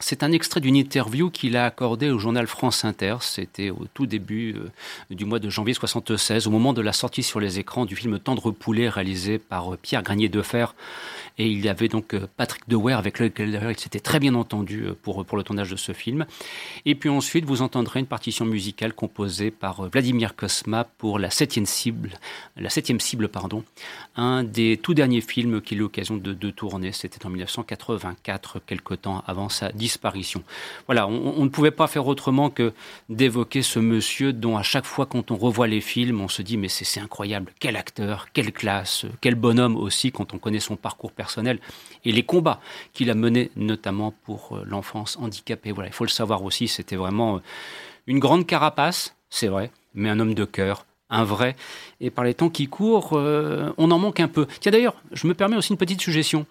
C'est 0.00 0.22
un 0.22 0.30
extrait 0.30 0.60
d'une 0.60 0.76
interview 0.76 1.28
qu'il 1.28 1.56
a 1.56 1.64
accordée 1.64 2.10
au 2.10 2.20
journal 2.20 2.46
France 2.46 2.84
Inter. 2.84 3.16
C'était 3.20 3.70
au 3.70 3.86
tout 3.94 4.06
début 4.06 4.54
euh, 4.54 4.70
du 5.14 5.24
mois 5.24 5.40
de 5.40 5.50
janvier 5.50 5.72
1976, 5.72 6.46
au 6.46 6.50
moment 6.50 6.72
de 6.72 6.82
la 6.82 6.92
sortie 6.92 7.24
sur 7.24 7.40
les 7.40 7.58
écrans 7.58 7.84
du 7.84 7.96
film 7.96 8.20
Tendre 8.20 8.52
Poulet 8.52 8.88
réalisé 8.88 9.38
par 9.38 9.74
euh, 9.74 9.78
Pierre 9.80 10.04
Granier 10.04 10.28
de 10.28 10.40
Fer 10.40 10.76
et 11.38 11.46
il 11.46 11.64
y 11.64 11.68
avait 11.68 11.88
donc 11.88 12.14
euh, 12.14 12.26
Patrick 12.36 12.68
Dewey 12.68 12.92
avec 12.92 13.20
lequel 13.20 13.60
il 13.70 13.78
s'était 13.78 14.00
très 14.00 14.18
bien 14.18 14.34
entendu 14.34 14.86
euh, 14.86 14.94
pour, 15.00 15.24
pour 15.24 15.36
le 15.36 15.44
tournage 15.44 15.70
de 15.70 15.76
ce 15.76 15.92
film. 15.92 16.26
Et 16.84 16.96
puis 16.96 17.08
ensuite, 17.08 17.44
vous 17.44 17.62
entendrez 17.62 18.00
une 18.00 18.06
partition 18.06 18.44
musicale 18.44 18.92
composée 18.92 19.52
par 19.52 19.84
euh, 19.84 19.88
Vladimir 19.88 20.34
Kosma 20.34 20.84
pour 20.84 21.18
la 21.18 21.30
septième 21.30 21.66
cible, 21.66 22.18
la 22.56 22.70
septième 22.70 22.98
cible, 22.98 23.28
pardon, 23.28 23.62
un 24.16 24.42
des 24.42 24.78
tout 24.82 24.94
derniers 24.94 25.20
films 25.20 25.60
qu'il 25.60 25.78
a 25.78 25.80
eu 25.80 25.82
l'occasion 25.82 26.16
de, 26.16 26.32
de, 26.32 26.50
tourner. 26.50 26.90
C'était 26.90 27.24
en 27.24 27.30
1984, 27.30 28.60
quelque 28.66 28.94
temps 28.94 29.22
avant 29.26 29.48
sa 29.48 29.70
disparition. 29.70 30.42
Voilà, 30.86 31.06
on, 31.06 31.34
on 31.36 31.44
ne 31.44 31.48
pouvait 31.50 31.70
pas 31.70 31.86
faire 31.86 32.06
autrement 32.08 32.50
que 32.50 32.72
d'évoquer 33.08 33.62
ce 33.62 33.78
monsieur 33.78 34.32
dont 34.32 34.56
à 34.56 34.62
chaque 34.62 34.86
fois 34.86 35.06
quand 35.06 35.30
on 35.30 35.36
revoit 35.36 35.68
les 35.68 35.80
films, 35.80 36.20
on 36.20 36.28
se 36.28 36.42
dit 36.42 36.56
mais 36.56 36.68
c'est 36.68 37.00
incroyable, 37.00 37.52
quel 37.60 37.76
acteur, 37.76 38.28
quelle 38.32 38.52
classe, 38.52 39.06
quel 39.20 39.36
bonhomme 39.36 39.76
aussi 39.76 40.10
quand 40.10 40.34
on 40.34 40.38
connaît 40.38 40.58
son 40.58 40.74
parcours 40.76 41.12
personnel 41.12 41.27
et 42.04 42.12
les 42.12 42.22
combats 42.22 42.60
qu'il 42.92 43.10
a 43.10 43.14
menés, 43.14 43.50
notamment 43.56 44.12
pour 44.24 44.56
euh, 44.56 44.64
l'enfance 44.64 45.16
handicapée. 45.18 45.72
Voilà, 45.72 45.88
il 45.88 45.92
faut 45.92 46.04
le 46.04 46.10
savoir 46.10 46.42
aussi, 46.42 46.68
c'était 46.68 46.96
vraiment 46.96 47.36
euh, 47.36 47.40
une 48.06 48.18
grande 48.18 48.46
carapace, 48.46 49.16
c'est 49.30 49.48
vrai, 49.48 49.70
mais 49.94 50.08
un 50.08 50.20
homme 50.20 50.34
de 50.34 50.44
cœur, 50.44 50.86
un 51.10 51.24
vrai. 51.24 51.56
Et 52.00 52.10
par 52.10 52.24
les 52.24 52.34
temps 52.34 52.50
qui 52.50 52.68
courent, 52.68 53.10
euh, 53.14 53.72
on 53.76 53.90
en 53.90 53.98
manque 53.98 54.20
un 54.20 54.28
peu. 54.28 54.46
Tiens 54.60 54.72
d'ailleurs, 54.72 54.96
je 55.12 55.26
me 55.26 55.34
permets 55.34 55.56
aussi 55.56 55.72
une 55.72 55.78
petite 55.78 56.00
suggestion. 56.00 56.46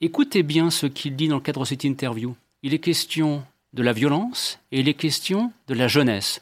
Écoutez 0.00 0.42
bien 0.42 0.70
ce 0.70 0.86
qu'il 0.86 1.16
dit 1.16 1.28
dans 1.28 1.36
le 1.36 1.40
cadre 1.42 1.60
de 1.60 1.66
cette 1.66 1.84
interview. 1.84 2.34
Il 2.62 2.74
est 2.74 2.78
question 2.78 3.42
de 3.72 3.82
la 3.82 3.92
violence 3.92 4.58
et 4.72 4.80
il 4.80 4.88
est 4.88 4.94
question 4.94 5.52
de 5.68 5.74
la 5.74 5.88
jeunesse. 5.88 6.40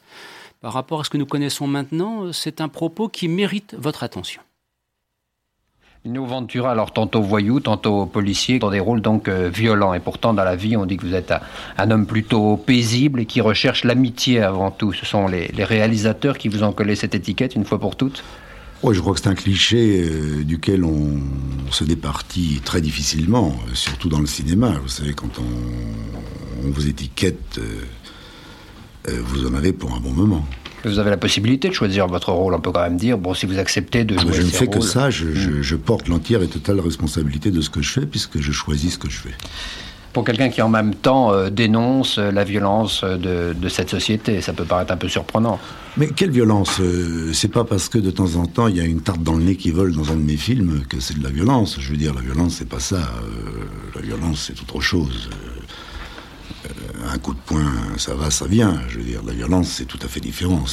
Par 0.61 0.73
rapport 0.73 1.01
à 1.01 1.03
ce 1.03 1.09
que 1.09 1.17
nous 1.17 1.25
connaissons 1.25 1.67
maintenant, 1.67 2.33
c'est 2.33 2.59
un 2.59 2.67
propos 2.67 3.07
qui 3.07 3.27
mérite 3.27 3.75
votre 3.77 4.03
attention. 4.03 4.41
Lino 6.05 6.25
Ventura, 6.25 6.71
alors 6.71 6.93
tantôt 6.93 7.21
voyou, 7.21 7.59
tantôt 7.59 8.05
policier, 8.05 8.57
dans 8.57 8.71
des 8.71 8.79
rôles 8.79 9.01
donc 9.01 9.27
euh, 9.27 9.49
violents. 9.53 9.93
Et 9.93 9.99
pourtant, 9.99 10.33
dans 10.33 10.45
la 10.45 10.55
vie, 10.55 10.77
on 10.77 10.85
dit 10.85 10.95
que 10.95 11.05
vous 11.05 11.13
êtes 11.13 11.33
un, 11.77 11.91
homme 11.91 12.05
plutôt 12.05 12.55
paisible 12.55 13.19
et 13.19 13.25
qui 13.25 13.41
recherche 13.41 13.83
l'amitié 13.83 14.41
avant 14.41 14.71
tout. 14.71 14.93
Ce 14.93 15.05
sont 15.05 15.27
les, 15.27 15.51
réalisateurs 15.57 16.37
qui 16.37 16.47
vous 16.47 16.63
ont 16.63 16.71
collé 16.71 16.95
cette 16.95 17.15
étiquette 17.15 17.55
une 17.55 17.65
fois 17.65 17.79
pour 17.79 17.97
toutes? 17.97 18.23
Oui, 18.81 18.95
je 18.95 19.01
crois 19.01 19.13
que 19.13 19.19
c'est 19.19 19.27
un 19.27 19.35
cliché 19.35 20.05
euh, 20.05 20.45
duquel 20.45 20.85
on 20.85 21.19
se 21.69 21.83
départit 21.83 22.61
très 22.63 22.79
difficilement, 22.79 23.53
euh, 23.67 23.75
surtout 23.75 24.07
dans 24.07 24.21
le 24.21 24.25
cinéma. 24.25 24.75
Vous 24.81 24.87
savez, 24.87 25.11
quand 25.11 25.37
on, 25.37 26.69
vous 26.71 26.87
étiquette, 26.87 27.59
vous 29.07 29.47
en 29.47 29.53
avez 29.53 29.73
pour 29.73 29.93
un 29.93 29.99
bon 29.99 30.11
moment. 30.11 30.45
Vous 30.85 30.99
avez 30.99 31.09
la 31.09 31.17
possibilité 31.17 31.69
de 31.69 31.73
choisir 31.73 32.07
votre 32.07 32.31
rôle. 32.31 32.53
On 32.53 32.61
peut 32.61 32.71
quand 32.71 32.83
même 32.83 32.97
dire, 32.97 33.17
bon, 33.17 33.33
si 33.33 33.45
vous 33.45 33.59
acceptez 33.59 34.03
de 34.03 34.15
ah, 34.17 34.21
jouer. 34.21 34.33
je 34.33 34.41
ne 34.43 34.47
fais 34.47 34.65
rôles, 34.65 34.75
que 34.75 34.81
ça. 34.81 35.09
Je, 35.09 35.25
mmh. 35.25 35.35
je, 35.35 35.61
je 35.61 35.75
porte 35.75 36.07
l'entière 36.07 36.41
et 36.41 36.47
totale 36.47 36.79
responsabilité 36.79 37.51
de 37.51 37.61
ce 37.61 37.69
que 37.69 37.81
je 37.81 37.91
fais, 37.91 38.05
puisque 38.05 38.39
je 38.39 38.51
choisis 38.51 38.93
ce 38.93 38.97
que 38.97 39.09
je 39.09 39.17
fais. 39.17 39.35
Pour 40.13 40.23
quelqu'un 40.23 40.49
qui 40.49 40.61
en 40.61 40.69
même 40.69 40.95
temps 40.95 41.31
euh, 41.31 41.49
dénonce 41.51 42.17
la 42.17 42.43
violence 42.43 43.03
de, 43.03 43.53
de, 43.53 43.69
cette 43.69 43.91
société, 43.91 44.41
ça 44.41 44.53
peut 44.53 44.65
paraître 44.65 44.91
un 44.91 44.97
peu 44.97 45.07
surprenant. 45.07 45.59
Mais 45.97 46.07
quelle 46.07 46.31
violence 46.31 46.79
euh, 46.79 47.31
C'est 47.33 47.51
pas 47.51 47.63
parce 47.63 47.89
que 47.89 47.99
de 47.99 48.09
temps 48.09 48.35
en 48.35 48.47
temps 48.47 48.67
il 48.67 48.77
y 48.77 48.79
a 48.79 48.85
une 48.85 49.01
tarte 49.01 49.21
dans 49.21 49.35
le 49.35 49.43
nez 49.43 49.55
qui 49.55 49.69
vole 49.69 49.93
dans 49.93 50.11
un 50.11 50.15
de 50.15 50.23
mes 50.23 50.37
films 50.37 50.81
que 50.89 50.99
c'est 50.99 51.17
de 51.19 51.23
la 51.23 51.29
violence. 51.29 51.77
Je 51.79 51.91
veux 51.91 51.97
dire, 51.97 52.15
la 52.15 52.21
violence 52.21 52.55
c'est 52.57 52.67
pas 52.67 52.79
ça. 52.79 52.95
Euh, 52.95 53.65
la 53.95 54.01
violence 54.01 54.45
c'est 54.47 54.59
autre 54.61 54.81
chose 54.81 55.29
un 57.11 57.17
coup 57.17 57.33
de 57.33 57.39
poing, 57.39 57.71
ça 57.97 58.13
va, 58.15 58.29
ça 58.31 58.45
vient. 58.45 58.81
Je 58.89 58.99
veux 58.99 59.05
dire, 59.05 59.21
la 59.25 59.33
violence, 59.33 59.69
c'est 59.69 59.85
tout 59.85 59.99
à 60.01 60.07
fait 60.07 60.19
différent. 60.19 60.63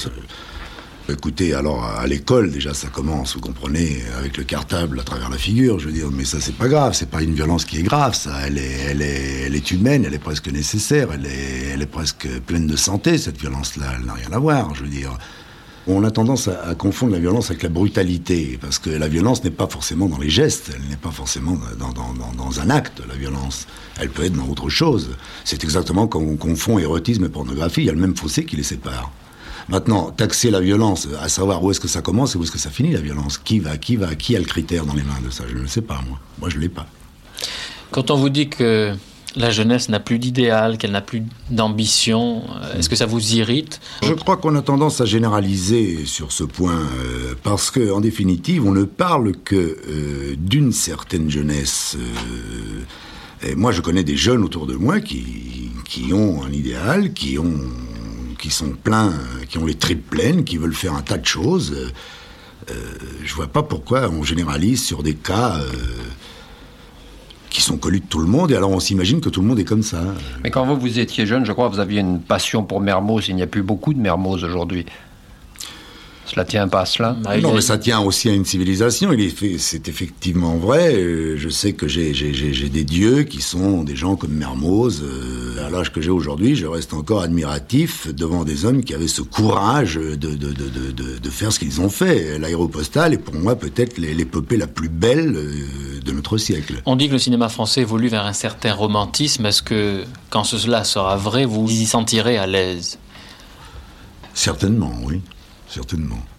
Écoutez, 1.09 1.55
alors 1.55 1.85
à 1.85 2.05
l'école 2.09 2.51
déjà 2.51 2.75
ça 2.75 2.89
commence, 2.89 3.35
vous 3.35 3.41
comprenez, 3.41 4.03
avec 4.19 4.37
le 4.37 4.43
cartable 4.43 4.99
à 4.99 5.05
travers 5.05 5.31
la 5.31 5.39
figure, 5.39 5.79
je 5.79 5.87
veux 5.87 5.93
dire, 5.93 6.11
mais 6.11 6.25
ça 6.25 6.41
c'est 6.41 6.57
pas 6.57 6.67
grave, 6.67 6.95
c'est 6.95 7.09
pas 7.09 7.23
une 7.23 7.33
violence 7.33 7.65
qui 7.65 7.79
est 7.79 7.85
grave, 7.85 8.17
ça, 8.17 8.33
elle 8.45 8.59
est, 8.59 8.81
elle 8.91 9.03
est, 9.03 9.43
elle 9.47 9.55
est 9.55 9.71
humaine, 9.71 10.05
elle 10.05 10.15
est 10.15 10.19
presque 10.19 10.49
nécessaire, 10.49 11.11
elle 11.13 11.27
est, 11.27 11.69
elle 11.75 11.83
est 11.83 11.87
presque 11.87 12.27
pleine 12.47 12.67
de 12.67 12.75
santé 12.75 13.19
cette 13.19 13.39
violence-là, 13.39 13.93
elle 13.97 14.05
n'a 14.05 14.15
rien 14.15 14.33
à 14.33 14.39
voir, 14.41 14.75
je 14.75 14.83
veux 14.83 14.89
dire. 14.89 15.17
On 15.89 16.03
a 16.03 16.11
tendance 16.11 16.49
à, 16.49 16.75
confondre 16.75 17.13
la 17.13 17.21
violence 17.21 17.51
avec 17.51 17.63
la 17.63 17.69
brutalité, 17.69 18.59
parce 18.61 18.81
que 18.81 18.91
la 18.91 19.07
violence 19.07 19.45
n'est 19.45 19.51
pas 19.51 19.69
forcément 19.69 20.07
dans 20.07 20.19
les 20.19 20.31
gestes, 20.31 20.73
elle 20.75 20.89
n'est 20.89 20.97
pas 20.97 21.13
forcément 21.13 21.57
dans, 21.79 22.61
un 22.61 22.71
acte, 22.71 23.03
la 23.09 23.15
violence. 23.15 23.69
Elle 24.01 24.11
peut 24.11 24.25
être 24.25 24.35
dans 24.35 24.49
autre 24.49 24.69
chose. 24.69 25.11
C'est 25.45 25.63
exactement 25.63 26.09
comme 26.09 26.29
on 26.29 26.37
confond 26.37 26.81
érotisme 26.81 27.25
et 27.27 27.29
pornographie, 27.29 27.83
il 27.83 27.87
y 27.87 27.91
a 27.91 27.93
le 27.93 28.01
même 28.01 28.17
fossé 28.17 28.45
qui 28.45 28.57
les 28.57 28.65
sépare. 28.65 29.13
Maintenant, 29.69 30.11
taxer 30.11 30.51
la 30.51 30.61
violence, 30.61 31.09
à 31.21 31.29
savoir 31.29 31.63
où 31.63 31.71
est-ce 31.71 31.81
que 31.81 31.89
ça 31.89 32.03
commence 32.03 32.35
et 32.35 32.39
où 32.39 32.43
est-ce 32.43 32.53
que 32.53 32.59
ça 32.59 32.71
finit 32.71 32.93
la 32.93 33.01
violence, 33.01 33.39
qui 33.39 33.61
va, 33.61 33.77
qui 33.77 33.97
va, 33.97 34.15
qui 34.17 34.35
a 34.35 34.41
le 34.41 34.45
critère 34.45 34.87
dans 34.87 34.95
les 34.95 35.03
mains 35.03 35.21
de 35.25 35.31
ça, 35.31 35.45
je 35.49 35.55
ne 35.55 35.61
le 35.61 35.69
sais 35.69 35.83
pas, 35.83 36.01
moi. 36.09 36.19
Moi, 36.41 36.51
je 36.51 36.57
ne 36.57 36.63
l'ai 36.63 36.69
pas. 36.69 36.87
Quand 37.93 38.11
on 38.11 38.17
vous 38.17 38.29
dit 38.29 38.49
que 38.49 38.95
la 39.37 39.51
jeunesse 39.51 39.89
n'a 39.89 40.01
plus 40.01 40.19
d'idéal, 40.19 40.79
qu'elle 40.79 40.93
n'a 40.93 41.03
plus 41.03 41.23
d'ambition. 41.51 42.43
Est-ce 42.77 42.89
que 42.89 42.97
ça 42.97 43.07
vous 43.07 43.35
irrite 43.35 43.81
Je 44.03 44.15
crois 44.15 44.39
qu'on 44.39 44.57
a 44.57 44.63
tendance 44.63 45.01
à 45.01 45.05
généraliser 45.05 46.07
sur 46.07 46.33
ce 46.33 46.43
point, 46.43 46.81
euh, 46.81 47.35
parce 47.43 47.71
que, 47.71 47.93
en 47.93 48.01
définitive, 48.01 48.65
on 48.65 48.73
ne 48.73 48.85
parle 48.85 49.33
que 49.45 49.55
euh, 49.55 50.35
d'une 50.39 50.73
certaine 50.73 51.31
jeunesse. 51.31 51.97
Euh, 51.99 53.49
et 53.51 53.55
moi, 53.55 53.73
je 53.73 53.83
connais 53.83 54.05
des 54.05 54.17
jeunes 54.17 54.43
autour 54.43 54.67
de 54.67 54.75
moi 54.75 55.01
qui, 55.01 55.71
qui 55.85 56.15
ont 56.15 56.43
un 56.43 56.53
idéal, 56.53 57.13
qui 57.13 57.39
ont, 57.39 57.61
qui 58.39 58.51
sont 58.51 58.71
pleins, 58.71 59.13
qui 59.49 59.59
ont 59.59 59.67
les 59.67 59.75
tripes 59.75 60.09
pleines, 60.09 60.45
qui 60.45 60.57
veulent 60.57 60.75
faire 60.75 60.95
un 60.95 61.03
tas 61.03 61.19
de 61.19 61.27
choses. 61.27 61.93
je 63.23 63.35
vois 63.35 63.47
pas 63.47 63.63
pourquoi 63.63 64.09
on 64.09 64.23
généralise 64.23 64.83
sur 64.83 65.03
des 65.03 65.15
cas 65.15 65.61
sont 67.67 67.77
connus 67.77 68.01
de 68.01 68.07
tout 68.07 68.21
le 68.21 68.27
monde, 68.27 68.51
et 68.53 68.57
alors 68.57 68.71
on 68.71 68.81
s'imagine 68.81 69.21
que 69.21 69.29
tout 69.29 69.41
le 69.41 69.49
monde 69.49 69.59
est 69.59 69.65
comme 69.65 69.83
ça. 69.83 70.01
Mais 70.45 70.51
quand 70.51 70.65
vous, 70.65 70.77
vous 70.77 70.99
étiez 70.99 71.27
jeune, 71.27 71.45
je 71.45 71.53
crois 71.53 71.69
que 71.69 71.75
vous 71.75 71.81
aviez 71.81 72.01
une 72.01 72.21
passion 72.21 72.63
pour 72.63 72.81
Mermoz. 72.81 73.29
Il 73.29 73.37
n'y 73.37 73.43
a 73.43 73.47
plus 73.47 73.63
beaucoup 73.63 73.93
de 73.93 73.99
Mermoz 73.99 74.45
aujourd'hui. 74.45 74.87
Cela 76.27 76.45
tient 76.45 76.67
pas 76.67 76.81
à 76.81 76.87
cela 76.87 77.17
Bah, 77.23 77.39
non, 77.39 77.53
a- 77.53 77.55
mais 77.55 77.61
ça 77.61 77.79
tient 77.79 78.01
aussi 78.01 78.29
à 78.29 78.33
une 78.33 78.45
civilisation. 78.45 79.13
Il 79.13 79.21
est 79.21 79.29
fait, 79.29 79.59
c'est 79.59 79.89
effectivement 79.89 80.57
vrai. 80.57 80.95
Euh, 80.97 81.37
Je 81.39 81.49
sais 81.49 81.73
que 81.73 81.87
j'ai, 81.87 82.13
j'ai, 82.15 82.35
j'ai, 82.35 82.53
j'ai 82.53 82.69
des 82.69 82.83
dieux 82.85 83.23
qui 83.23 83.41
sont 83.41 83.85
des 83.85 83.95
gens 83.95 84.17
comme 84.17 84.33
Mermoz. 84.33 85.03
Euh, 85.05 85.65
À 85.67 85.71
l'âge 85.71 85.93
que 85.93 86.01
j'ai 86.01 86.11
aujourd'hui, 86.11 86.57
je 86.57 86.67
reste 86.67 86.93
encore 86.95 87.23
admiratif 87.23 88.09
devant 88.13 88.45
des 88.45 88.65
hommes 88.65 88.83
qui 88.83 88.93
avaient 88.95 89.07
ce 89.09 89.23
courage 89.23 89.95
de, 89.95 90.15
de, 90.15 90.35
de, 90.35 90.53
de, 90.53 90.91
de, 90.93 91.19
de 91.19 91.31
faire 91.31 91.53
ce 91.53 91.59
qu'ils 91.61 91.81
ont 91.81 91.89
fait. 91.91 92.39
L'aéropostale 92.39 93.15
est 93.15 93.19
pour 93.19 93.35
moi 93.37 93.55
peut-être 93.57 93.97
l'é- 93.99 94.15
l'épopée 94.15 94.57
la 94.57 94.67
plus 94.67 94.89
belle 94.89 95.35
euh, 95.37 96.01
de 96.05 96.13
notre 96.13 96.39
siècle. 96.39 96.83
On 96.87 96.97
dit 96.97 97.07
que 97.09 97.13
le 97.13 97.19
cinéma 97.19 97.49
français 97.49 97.83
évolue 97.83 98.09
vers 98.09 98.27
un 98.27 98.33
certain 98.33 98.73
romantisme. 98.73 99.47
Est-ce 99.47 99.63
que, 99.63 100.03
quand 100.31 100.45
cela 100.45 100.83
sera 100.85 101.17
vrai, 101.17 101.45
vous 101.45 101.71
y 101.71 101.87
sentirez 101.87 102.37
à 102.37 102.47
l'aise? 102.47 102.99
Certainement, 104.35 104.93
oui. 105.05 105.21
Certainement. 105.77 106.36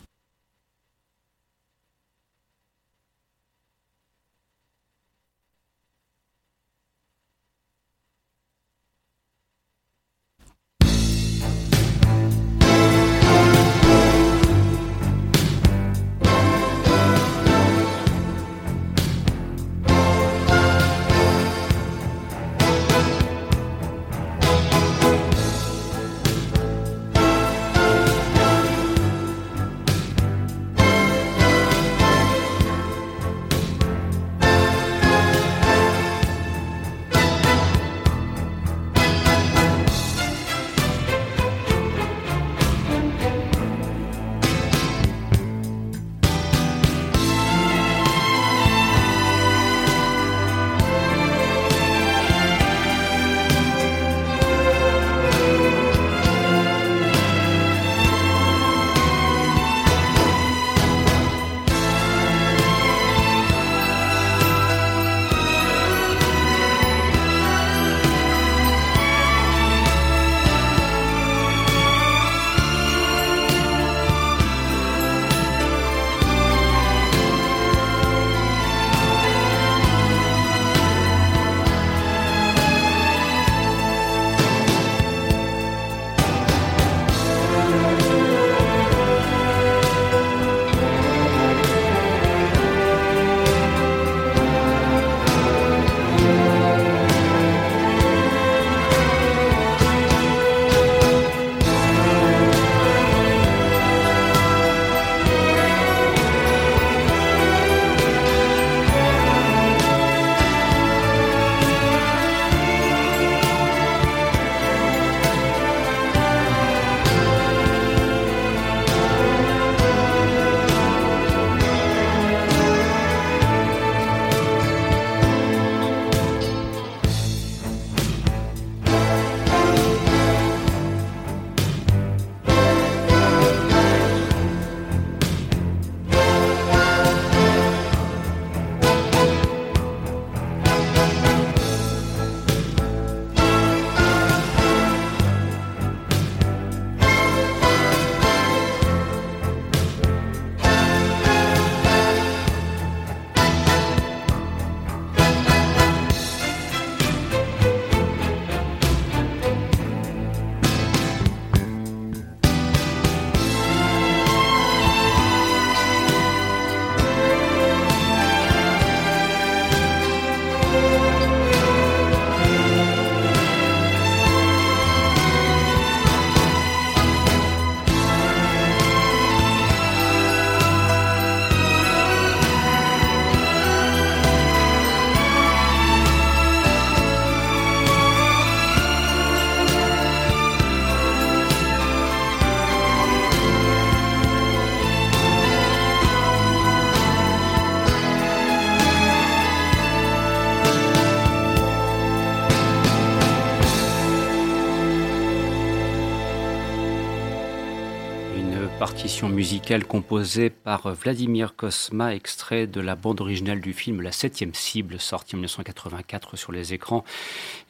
Partition 209.17 209.35
musicale 209.35 209.83
composée 209.83 210.51
par 210.51 210.93
Vladimir 210.93 211.55
Kosma, 211.55 212.13
extrait 212.13 212.67
de 212.67 212.79
la 212.79 212.95
bande 212.95 213.19
originale 213.19 213.59
du 213.59 213.73
film 213.73 214.03
La 214.03 214.11
Septième 214.11 214.53
Cible, 214.53 214.99
sorti 214.99 215.33
en 215.33 215.39
1984 215.39 216.35
sur 216.35 216.51
les 216.51 216.75
écrans. 216.75 217.03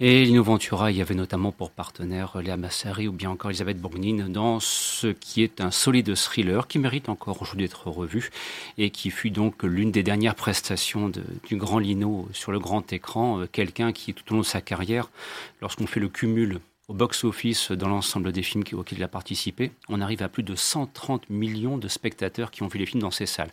Et 0.01 0.25
Lino 0.25 0.43
Ventura 0.43 0.91
y 0.91 0.99
avait 0.99 1.15
notamment 1.15 1.53
pour 1.53 1.71
partenaire 1.71 2.41
Léa 2.41 2.57
Massari 2.57 3.07
ou 3.07 3.13
bien 3.13 3.29
encore 3.29 3.49
Elisabeth 3.49 3.79
Bourgnine 3.79 4.27
dans 4.27 4.59
ce 4.59 5.07
qui 5.07 5.41
est 5.41 5.61
un 5.61 5.71
solide 5.71 6.13
thriller 6.15 6.67
qui 6.67 6.79
mérite 6.79 7.07
encore 7.07 7.41
aujourd'hui 7.41 7.65
d'être 7.65 7.87
revu 7.87 8.29
et 8.77 8.89
qui 8.89 9.09
fut 9.09 9.31
donc 9.31 9.63
l'une 9.63 9.91
des 9.91 10.03
dernières 10.03 10.35
prestations 10.35 11.09
du 11.47 11.55
grand 11.55 11.79
Lino 11.79 12.27
sur 12.33 12.51
le 12.51 12.59
grand 12.59 12.91
écran. 12.91 13.39
Euh, 13.39 13.47
Quelqu'un 13.49 13.93
qui, 13.93 14.13
tout 14.13 14.33
au 14.33 14.35
long 14.35 14.41
de 14.41 14.45
sa 14.45 14.59
carrière, 14.59 15.09
lorsqu'on 15.61 15.87
fait 15.87 16.01
le 16.01 16.09
cumul 16.09 16.59
au 16.87 16.93
box-office 16.93 17.71
dans 17.71 17.89
l'ensemble 17.89 18.31
des 18.31 18.43
films 18.43 18.63
auxquels 18.73 18.99
il 18.99 19.03
a 19.03 19.09
participé, 19.09 19.71
on 19.89 19.99
arrive 19.99 20.23
à 20.23 20.29
plus 20.29 20.43
de 20.43 20.55
130 20.55 21.29
millions 21.29 21.77
de 21.77 21.87
spectateurs 21.87 22.49
qui 22.49 22.63
ont 22.63 22.67
vu 22.67 22.79
les 22.79 22.85
films 22.85 23.01
dans 23.01 23.11
ces 23.11 23.25
salles. 23.25 23.51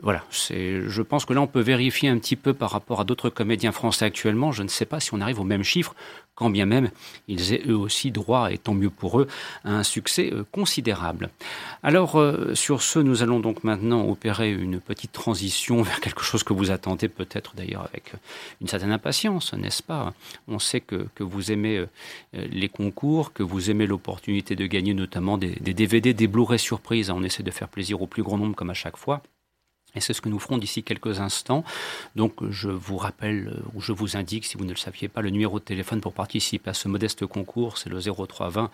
Voilà, 0.00 0.22
je 0.30 1.02
pense 1.02 1.24
que 1.24 1.32
là, 1.32 1.40
on 1.40 1.48
peut 1.48 1.60
vérifier 1.60 2.08
un 2.08 2.18
petit 2.18 2.36
peu 2.36 2.54
par 2.54 2.70
rapport 2.70 3.00
à 3.00 3.04
d'autres 3.04 3.30
comédiens 3.30 3.72
français 3.72 4.04
actuellement. 4.04 4.52
Je 4.52 4.62
ne 4.62 4.68
sais 4.68 4.84
pas 4.84 5.00
si 5.00 5.12
on 5.12 5.20
arrive 5.20 5.40
au 5.40 5.44
même 5.44 5.64
chiffre, 5.64 5.96
quand 6.36 6.50
bien 6.50 6.66
même 6.66 6.90
ils 7.26 7.52
aient 7.52 7.62
eux 7.66 7.76
aussi 7.76 8.12
droit, 8.12 8.52
et 8.52 8.58
tant 8.58 8.74
mieux 8.74 8.90
pour 8.90 9.18
eux, 9.18 9.26
à 9.64 9.72
un 9.72 9.82
succès 9.82 10.30
euh, 10.32 10.44
considérable. 10.52 11.30
Alors, 11.82 12.14
euh, 12.14 12.54
sur 12.54 12.80
ce, 12.80 13.00
nous 13.00 13.24
allons 13.24 13.40
donc 13.40 13.64
maintenant 13.64 14.08
opérer 14.08 14.52
une 14.52 14.78
petite 14.78 15.10
transition 15.10 15.82
vers 15.88 15.98
quelque 16.00 16.22
chose 16.22 16.44
que 16.44 16.52
vous 16.52 16.70
attendez 16.70 17.08
peut-être 17.08 17.56
d'ailleurs 17.56 17.82
avec 17.82 18.14
euh, 18.14 18.18
une 18.60 18.68
certaine 18.68 18.92
impatience, 18.92 19.52
n'est-ce 19.52 19.82
pas? 19.82 20.14
On 20.46 20.60
sait 20.60 20.80
que, 20.80 21.08
que, 21.16 21.24
vous 21.24 21.50
aimez 21.50 21.84
les 22.32 22.68
concours, 22.68 23.32
que 23.32 23.42
vous 23.42 23.68
aimez 23.70 23.86
l'opportunité 23.86 24.54
de 24.54 24.66
gagner 24.66 24.94
notamment 24.94 25.38
des, 25.38 25.56
des 25.60 25.74
DVD, 25.74 26.14
des 26.14 26.28
Blu-ray 26.28 26.58
surprises. 26.58 27.10
On 27.10 27.24
essaie 27.24 27.42
de 27.42 27.50
faire 27.50 27.68
plaisir 27.68 28.00
au 28.00 28.06
plus 28.06 28.22
grand 28.22 28.38
nombre 28.38 28.54
comme 28.54 28.70
à 28.70 28.74
chaque 28.74 28.96
fois. 28.96 29.22
Et 29.94 30.00
c'est 30.00 30.12
ce 30.12 30.20
que 30.20 30.28
nous 30.28 30.38
ferons 30.38 30.58
d'ici 30.58 30.82
quelques 30.82 31.20
instants. 31.20 31.64
Donc 32.14 32.34
je 32.50 32.68
vous 32.68 32.96
rappelle 32.96 33.48
euh, 33.48 33.62
ou 33.74 33.80
je 33.80 33.92
vous 33.92 34.16
indique, 34.16 34.44
si 34.44 34.56
vous 34.56 34.64
ne 34.64 34.70
le 34.70 34.76
saviez 34.76 35.08
pas, 35.08 35.22
le 35.22 35.30
numéro 35.30 35.58
de 35.58 35.64
téléphone 35.64 36.00
pour 36.00 36.12
participer 36.12 36.70
à 36.70 36.74
ce 36.74 36.88
modeste 36.88 37.26
concours, 37.26 37.78
c'est 37.78 37.88
le 37.88 37.98
0320 37.98 38.70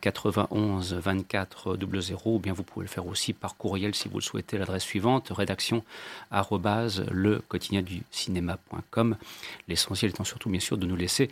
91 0.00 0.94
24 0.94 1.78
00, 2.00 2.20
ou 2.26 2.38
bien 2.38 2.52
vous 2.52 2.62
pouvez 2.62 2.84
le 2.84 2.90
faire 2.90 3.06
aussi 3.06 3.32
par 3.32 3.56
courriel 3.56 3.94
si 3.94 4.08
vous 4.08 4.18
le 4.18 4.22
souhaitez, 4.22 4.58
l'adresse 4.58 4.84
suivante, 4.84 5.30
rédaction 5.30 5.84
le 7.10 7.38
quotidien 7.40 7.82
du 7.82 8.02
cinéma.com. 8.10 9.16
L'essentiel 9.68 10.10
étant 10.10 10.24
surtout 10.24 10.50
bien 10.50 10.60
sûr 10.60 10.76
de 10.76 10.86
nous 10.86 10.96
laisser 10.96 11.30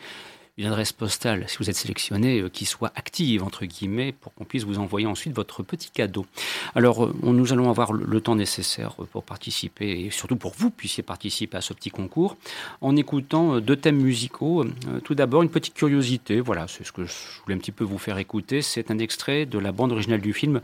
une 0.58 0.66
adresse 0.66 0.92
postale, 0.92 1.44
si 1.48 1.56
vous 1.58 1.70
êtes 1.70 1.76
sélectionné, 1.76 2.40
euh, 2.40 2.48
qui 2.50 2.66
soit 2.66 2.92
active, 2.94 3.42
entre 3.42 3.64
guillemets, 3.64 4.12
pour 4.12 4.34
qu'on 4.34 4.44
puisse 4.44 4.64
vous 4.64 4.78
envoyer 4.78 5.06
ensuite 5.06 5.34
votre 5.34 5.62
petit 5.62 5.90
cadeau. 5.90 6.26
Alors, 6.74 7.06
euh, 7.06 7.14
nous 7.22 7.52
allons 7.54 7.70
avoir 7.70 7.92
le, 7.92 8.20
temps 8.20 8.36
nécessaire 8.36 8.94
euh, 9.00 9.06
pour 9.06 9.24
participer, 9.24 10.04
et 10.04 10.10
surtout 10.10 10.36
pour 10.36 10.52
que 10.52 10.58
vous 10.58 10.70
puissiez 10.70 11.02
participer 11.02 11.56
à 11.56 11.62
ce 11.62 11.72
petit 11.72 11.90
concours, 11.90 12.36
en 12.82 12.96
écoutant 12.96 13.60
deux 13.60 13.76
thèmes 13.76 14.00
musicaux. 14.00 14.64
Tout 15.04 15.14
d'abord, 15.14 15.42
une 15.42 15.48
petite 15.48 15.74
curiosité, 15.74 16.40
voilà, 16.40 16.68
c'est 16.68 16.84
ce 16.84 16.92
que 16.92 17.06
je 17.06 17.12
voulais 17.42 17.54
un 17.54 17.58
petit 17.58 17.72
peu 17.72 17.84
vous 17.84 17.98
faire 17.98 18.18
écouter, 18.18 18.60
c'est 18.60 18.90
un 18.90 18.98
extrait 18.98 19.46
de 19.46 19.58
la 19.58 19.72
bande 19.72 19.92
originale 19.92 20.20
du 20.20 20.34
film 20.34 20.60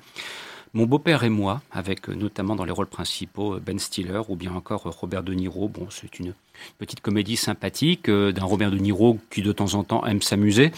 mon 0.74 0.86
beau-père 0.86 1.24
et 1.24 1.28
moi, 1.28 1.62
avec 1.70 2.08
notamment 2.08 2.56
dans 2.56 2.64
les 2.64 2.72
rôles 2.72 2.86
principaux 2.86 3.58
Ben 3.60 3.78
Stiller 3.78 4.20
ou 4.28 4.36
bien 4.36 4.52
encore 4.52 4.82
Robert 4.82 5.22
De 5.22 5.32
Niro. 5.32 5.68
Bon, 5.68 5.86
c'est 5.90 6.18
une 6.18 6.34
petite 6.78 7.00
comédie 7.00 7.36
sympathique 7.36 8.08
euh, 8.08 8.32
d'un 8.32 8.44
Robert 8.44 8.70
De 8.70 8.78
Niro 8.78 9.18
qui 9.30 9.42
de 9.42 9.52
temps 9.52 9.74
en 9.74 9.84
temps 9.84 10.04
aime 10.06 10.22
s'amuser. 10.22 10.72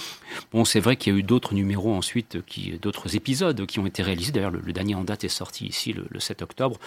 Bon, 0.52 0.64
c'est 0.64 0.80
vrai 0.80 0.96
qu'il 0.96 1.12
y 1.12 1.16
a 1.16 1.18
eu 1.18 1.22
d'autres 1.22 1.54
numéros 1.54 1.94
ensuite, 1.94 2.44
qui, 2.46 2.78
d'autres 2.80 3.16
épisodes 3.16 3.66
qui 3.66 3.78
ont 3.78 3.86
été 3.86 4.02
réalisés. 4.02 4.32
D'ailleurs, 4.32 4.50
le, 4.50 4.72
dernier 4.72 4.94
en 4.94 5.04
date 5.04 5.24
est 5.24 5.28
sorti 5.28 5.66
ici 5.66 5.92
le, 5.92 6.20
7 6.20 6.42
octobre. 6.42 6.78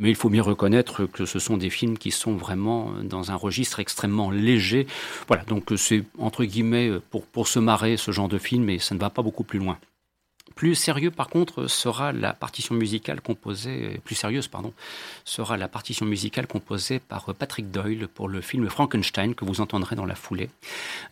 Mais 0.00 0.10
il 0.10 0.16
faut 0.16 0.28
bien 0.28 0.42
reconnaître 0.42 1.06
que 1.06 1.24
ce 1.24 1.38
sont 1.38 1.56
des 1.56 1.70
films 1.70 1.96
qui 1.96 2.10
sont 2.10 2.34
vraiment 2.34 2.92
dans 3.04 3.30
un 3.30 3.36
registre 3.36 3.78
extrêmement 3.78 4.30
léger. 4.30 4.88
Voilà, 5.28 5.44
donc 5.44 5.72
c'est 5.76 6.02
entre 6.18 6.44
guillemets 6.44 6.90
pour, 7.10 7.24
pour 7.24 7.46
se 7.46 7.60
marrer 7.60 7.96
ce 7.96 8.10
genre 8.10 8.28
de 8.28 8.38
film, 8.38 8.68
et 8.70 8.80
ça 8.80 8.96
ne 8.96 9.00
va 9.00 9.10
pas 9.10 9.22
beaucoup 9.22 9.44
plus 9.44 9.60
loin. 9.60 9.78
Plus 10.54 10.74
sérieux, 10.74 11.10
par 11.10 11.28
contre, 11.28 11.66
sera 11.66 12.12
la 12.12 12.32
partition 12.32 12.74
musicale 12.74 13.20
composée, 13.20 14.00
plus 14.04 14.14
sérieuse, 14.14 14.48
pardon, 14.48 14.72
sera 15.24 15.56
la 15.56 15.68
partition 15.68 16.06
musicale 16.06 16.46
composée 16.46 17.00
par 17.00 17.34
Patrick 17.34 17.70
Doyle 17.70 18.06
pour 18.06 18.28
le 18.28 18.40
film 18.40 18.68
Frankenstein 18.68 19.34
que 19.34 19.44
vous 19.44 19.60
entendrez 19.60 19.96
dans 19.96 20.06
la 20.06 20.14
foulée. 20.14 20.50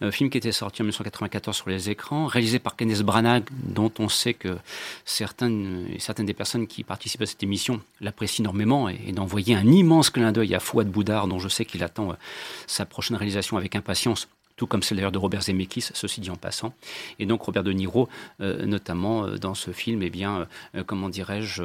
Un 0.01 0.11
film 0.11 0.31
qui 0.31 0.39
était 0.39 0.53
sorti 0.53 0.83
en 0.83 0.85
1994 0.85 1.57
sur 1.57 1.71
les 1.71 1.91
écrans, 1.91 2.27
réalisé 2.27 2.59
par 2.59 2.77
Kenneth 2.77 3.03
Branagh, 3.03 3.45
dont 3.51 3.93
on 3.99 4.09
sait 4.09 4.35
que 4.35 4.57
certaines, 5.05 5.89
certaines 5.99 6.27
des 6.27 6.35
personnes 6.35 6.67
qui 6.67 6.85
participent 6.85 7.23
à 7.23 7.27
cette 7.27 7.43
émission 7.43 7.81
l'apprécient 8.01 8.45
énormément 8.45 8.89
et, 8.89 9.13
d'envoyer 9.13 9.55
un 9.55 9.67
immense 9.67 10.11
clin 10.11 10.33
d'œil 10.33 10.55
à 10.55 10.61
Fouad 10.61 10.89
Boudard, 10.89 11.27
dont 11.27 11.39
je 11.39 11.49
sais 11.49 11.65
qu'il 11.65 11.83
attend 11.83 12.11
euh, 12.11 12.15
sa 12.67 12.87
prochaine 12.87 13.17
réalisation 13.17 13.57
avec 13.57 13.77
impatience 13.77 14.29
tout 14.63 14.69
comme 14.69 14.85
celle 14.85 14.99
d'ailleurs 14.99 15.11
de 15.11 15.19
Robert 15.19 15.43
Zemeckis, 15.43 15.89
ceci 15.93 16.21
dit 16.21 16.31
en 16.31 16.37
passant. 16.37 16.73
Et 17.19 17.27
donc 17.27 17.43
Robert 17.43 17.65
De 17.65 17.73
Niro, 17.73 18.09
euh, 18.41 18.65
notamment 18.65 19.25
euh, 19.25 19.37
dans 19.37 19.55
ce 19.57 19.73
film, 19.73 20.05
eh 20.05 20.09
bien, 20.09 20.47
euh, 20.77 20.85
comment 20.87 21.09
dirais-je, 21.09 21.65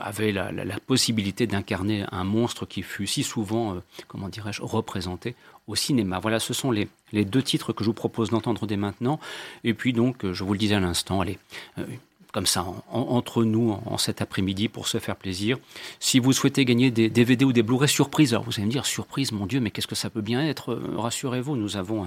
avait 0.00 0.32
la, 0.32 0.80
possibilité 0.86 1.46
d'incarner 1.46 2.06
un 2.10 2.24
monstre 2.24 2.64
qui 2.64 2.80
fut 2.80 3.06
si 3.06 3.22
souvent, 3.22 3.76
comment 4.08 4.30
dirais-je, 4.30 4.62
représenté 4.62 5.34
au 5.66 5.74
cinéma. 5.74 6.18
Voilà, 6.18 6.40
ce 6.40 6.54
sont 6.54 6.70
les, 6.70 6.88
les 7.12 7.26
deux 7.26 7.42
titres 7.42 7.74
que 7.74 7.84
je 7.84 7.90
vous 7.90 7.94
propose 7.94 8.30
d'entendre 8.30 8.66
dès 8.66 8.78
maintenant. 8.78 9.20
Et 9.62 9.74
puis 9.74 9.92
donc, 9.92 10.32
je 10.32 10.44
vous 10.44 10.54
le 10.54 10.58
disais 10.58 10.76
à 10.76 10.80
l'instant, 10.80 11.20
allez, 11.20 11.38
comme 12.36 12.44
ça, 12.44 12.66
entre 12.90 13.44
nous, 13.44 13.78
en, 13.86 13.96
cet 13.96 14.20
après-midi, 14.20 14.68
pour 14.68 14.88
se 14.88 14.98
faire 14.98 15.16
plaisir. 15.16 15.56
Si 16.00 16.18
vous 16.18 16.34
souhaitez 16.34 16.66
gagner 16.66 16.90
des 16.90 17.08
DVD 17.08 17.46
ou 17.46 17.52
des 17.54 17.62
Blu-ray 17.62 17.88
surprises, 17.88 18.34
alors 18.34 18.44
vous 18.44 18.52
allez 18.56 18.66
me 18.66 18.70
dire, 18.70 18.84
surprise, 18.84 19.32
mon 19.32 19.46
Dieu, 19.46 19.58
mais 19.58 19.70
qu'est-ce 19.70 19.86
que 19.86 19.94
ça 19.94 20.10
peut 20.10 20.20
bien 20.20 20.46
être? 20.46 20.72
Euh, 20.72 20.96
Rassurez-vous, 20.98 21.56
nous 21.56 21.78
avons 21.78 22.06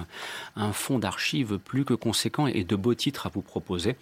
un, 0.54 0.72
fonds 0.72 1.00
d'archives 1.00 1.58
plus 1.58 1.84
que 1.84 1.94
conséquent 1.94 2.46
et 2.46 2.62
de 2.62 2.76
beaux 2.76 2.94
titres 2.94 3.26
à 3.26 3.30
vous 3.30 3.42
proposer. 3.42 3.96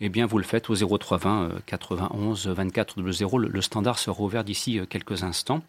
Eh 0.00 0.08
bien, 0.08 0.24
vous 0.24 0.38
le 0.38 0.44
faites 0.44 0.70
au 0.70 0.76
0320 0.76 1.50
91 1.66 2.46
24 2.46 3.02
00. 3.10 3.38
Le, 3.38 3.60
standard 3.60 3.98
sera 3.98 4.22
ouvert 4.22 4.44
d'ici 4.44 4.78
euh, 4.78 4.86
quelques 4.86 5.24
instants. 5.24 5.64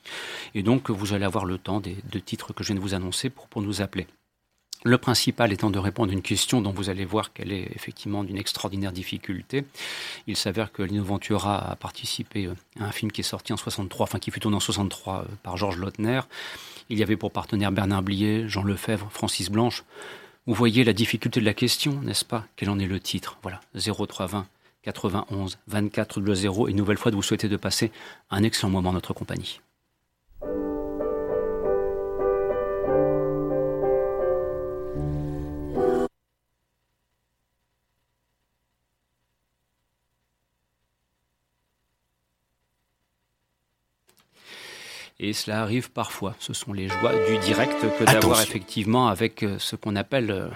Et 0.54 0.62
donc, 0.62 0.91
vous 0.91 1.13
allez 1.13 1.26
avoir 1.26 1.45
le 1.45 1.58
temps 1.58 1.80
des 1.80 1.97
deux 2.12 2.21
titres 2.21 2.54
que 2.54 2.63
je 2.63 2.67
viens 2.67 2.76
de 2.76 2.82
vous 2.82 2.93
annoncer 2.93 3.32
pour 3.32 3.63
nous 3.63 3.82
appeler. 3.82 4.06
Le 4.85 4.97
principal 4.97 5.53
étant 5.53 5.69
de 5.69 5.79
répondre 5.79 6.11
à 6.11 6.13
une 6.13 6.21
question 6.21 6.61
dont 6.61 6.71
vous 6.71 6.89
allez 6.89 7.05
voir 7.05 7.31
qu'elle 7.31 7.53
est 7.53 7.71
effectivement 7.73 8.25
d'une 8.25 8.37
extraordinaire 8.37 8.91
difficulté. 8.91 9.63
Il 10.27 10.35
s'avère 10.35 10.73
que 10.73 10.83
Lino 10.83 11.05
Ventura 11.05 11.71
a 11.71 11.75
participé 11.77 12.47
euh, 12.47 12.55
à 12.81 12.85
un 12.85 12.91
film 12.91 13.09
qui 13.09 13.21
est 13.21 13.23
sorti 13.23 13.53
en 13.53 13.57
63, 13.57 14.03
enfin 14.03 14.19
qui 14.19 14.29
fut 14.29 14.41
tourné 14.41 14.57
en 14.57 14.59
63 14.59 15.19
euh, 15.19 15.23
par 15.41 15.55
Georges 15.55 15.77
Lautner. 15.77 16.19
Il 16.89 16.99
y 16.99 17.03
avait 17.03 17.15
pour 17.15 17.31
partenaire 17.31 17.71
Bernard 17.71 18.03
Blier, 18.03 18.49
Jean 18.49 18.63
Lefebvre, 18.63 19.07
Francis 19.09 19.49
Blanche. 19.49 19.85
Vous 20.47 20.53
voyez 20.53 20.83
la 20.83 20.91
difficulté 20.91 21.39
de 21.39 21.45
la 21.45 21.53
question, 21.53 22.01
n'est-ce 22.01 22.25
pas? 22.25 22.45
Quel 22.57 22.69
en 22.69 22.77
est 22.77 22.85
le 22.85 22.99
titre? 22.99 23.37
Voilà, 23.41 23.61
0320 23.75 24.45
91 24.83 25.59
24 25.67 26.33
0 26.33 26.67
et 26.67 26.71
une 26.71 26.77
nouvelle 26.77 26.97
fois 26.97 27.09
de 27.09 27.15
vous 27.15 27.23
souhaiter 27.23 27.47
de 27.47 27.55
passer 27.55 27.89
un 28.29 28.43
excellent 28.43 28.69
moment 28.69 28.89
en 28.89 28.93
notre 28.93 29.13
compagnie. 29.13 29.61
Et 45.25 45.31
cela 45.31 45.62
arrive 45.62 45.89
parfois. 45.89 46.36
Ce 46.38 46.51
sont 46.51 46.73
les 46.73 46.89
joies 46.89 47.13
du 47.29 47.38
direct 47.38 47.73
que 47.97 48.03
d'avoir 48.03 48.41
effectivement 48.41 49.07
avec 49.07 49.41
euh, 49.41 49.57
ce 49.57 49.77
qu'on 49.77 49.95
appelle, 49.95 50.29
euh, 50.31 50.49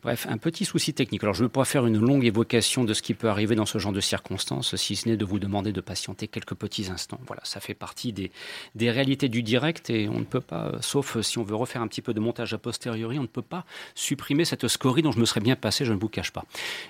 bref, 0.00 0.28
un 0.30 0.38
petit 0.38 0.64
souci 0.64 0.94
technique. 0.94 1.24
Alors 1.24 1.34
je 1.34 1.40
ne 1.40 1.46
veux 1.46 1.52
pas 1.52 1.64
faire 1.64 1.86
une 1.86 1.98
longue 1.98 2.24
évocation 2.24 2.84
de 2.84 2.94
ce 2.94 3.02
qui 3.02 3.14
peut 3.14 3.28
arriver 3.28 3.56
dans 3.56 3.66
ce 3.66 3.78
genre 3.78 3.92
de 3.92 4.00
circonstances, 4.00 4.76
si 4.76 4.94
ce 4.94 5.08
n'est 5.08 5.16
de 5.16 5.24
vous 5.24 5.40
demander 5.40 5.72
de 5.72 5.80
patienter 5.80 6.28
quelques 6.28 6.54
petits 6.54 6.88
instants. 6.88 7.18
Voilà, 7.26 7.42
ça 7.44 7.58
fait 7.58 7.74
partie 7.74 8.12
des, 8.12 8.30
des 8.76 8.92
réalités 8.92 9.28
du 9.28 9.42
direct 9.42 9.90
et 9.90 10.08
on 10.08 10.20
ne 10.20 10.24
peut 10.24 10.40
pas, 10.40 10.66
euh, 10.66 10.78
sauf 10.82 11.20
si 11.22 11.38
on 11.38 11.42
veut 11.42 11.56
refaire 11.56 11.82
un 11.82 11.88
petit 11.88 12.00
peu 12.00 12.14
de 12.14 12.20
montage 12.20 12.54
a 12.54 12.58
posteriori, 12.58 13.18
on 13.18 13.22
ne 13.22 13.26
peut 13.26 13.42
pas 13.42 13.64
supprimer 13.96 14.44
cette 14.44 14.68
scorie 14.68 15.02
dont 15.02 15.10
je 15.10 15.18
me 15.18 15.24
serais 15.24 15.40
bien 15.40 15.56
passé, 15.56 15.84
je 15.84 15.92
ne 15.92 15.98
vous 15.98 16.08
cache 16.08 16.30
pas. 16.30 16.44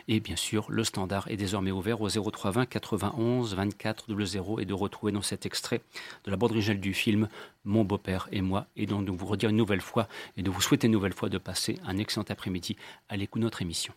Et 0.06 0.20
bien 0.20 0.36
sûr, 0.36 0.66
le 0.68 0.84
standard 0.84 1.28
est 1.28 1.38
désormais 1.38 1.70
ouvert 1.70 2.02
au 2.02 2.10
0320 2.10 2.66
91 2.66 3.54
24 3.54 4.04
00 4.22 4.60
et 4.60 4.66
de 4.66 4.74
retrouver 4.74 5.12
dans 5.12 5.22
cet 5.22 5.46
extrait 5.46 5.80
de 6.26 6.30
la 6.30 6.36
bande 6.36 6.50
originale 6.50 6.78
du 6.78 6.92
film 6.92 7.05
Mon 7.64 7.84
beau-père 7.84 8.28
et 8.32 8.40
moi, 8.40 8.66
et 8.76 8.86
donc 8.86 9.04
de 9.04 9.10
vous 9.10 9.26
redire 9.26 9.50
une 9.50 9.56
nouvelle 9.56 9.80
fois 9.80 10.08
et 10.36 10.42
de 10.42 10.50
vous 10.50 10.60
souhaiter 10.60 10.86
une 10.86 10.92
nouvelle 10.92 11.12
fois 11.12 11.28
de 11.28 11.38
passer 11.38 11.78
un 11.84 11.98
excellent 11.98 12.26
après-midi 12.28 12.76
à 13.08 13.16
l'écoute 13.16 13.40
de 13.40 13.46
notre 13.46 13.62
émission. 13.62 13.92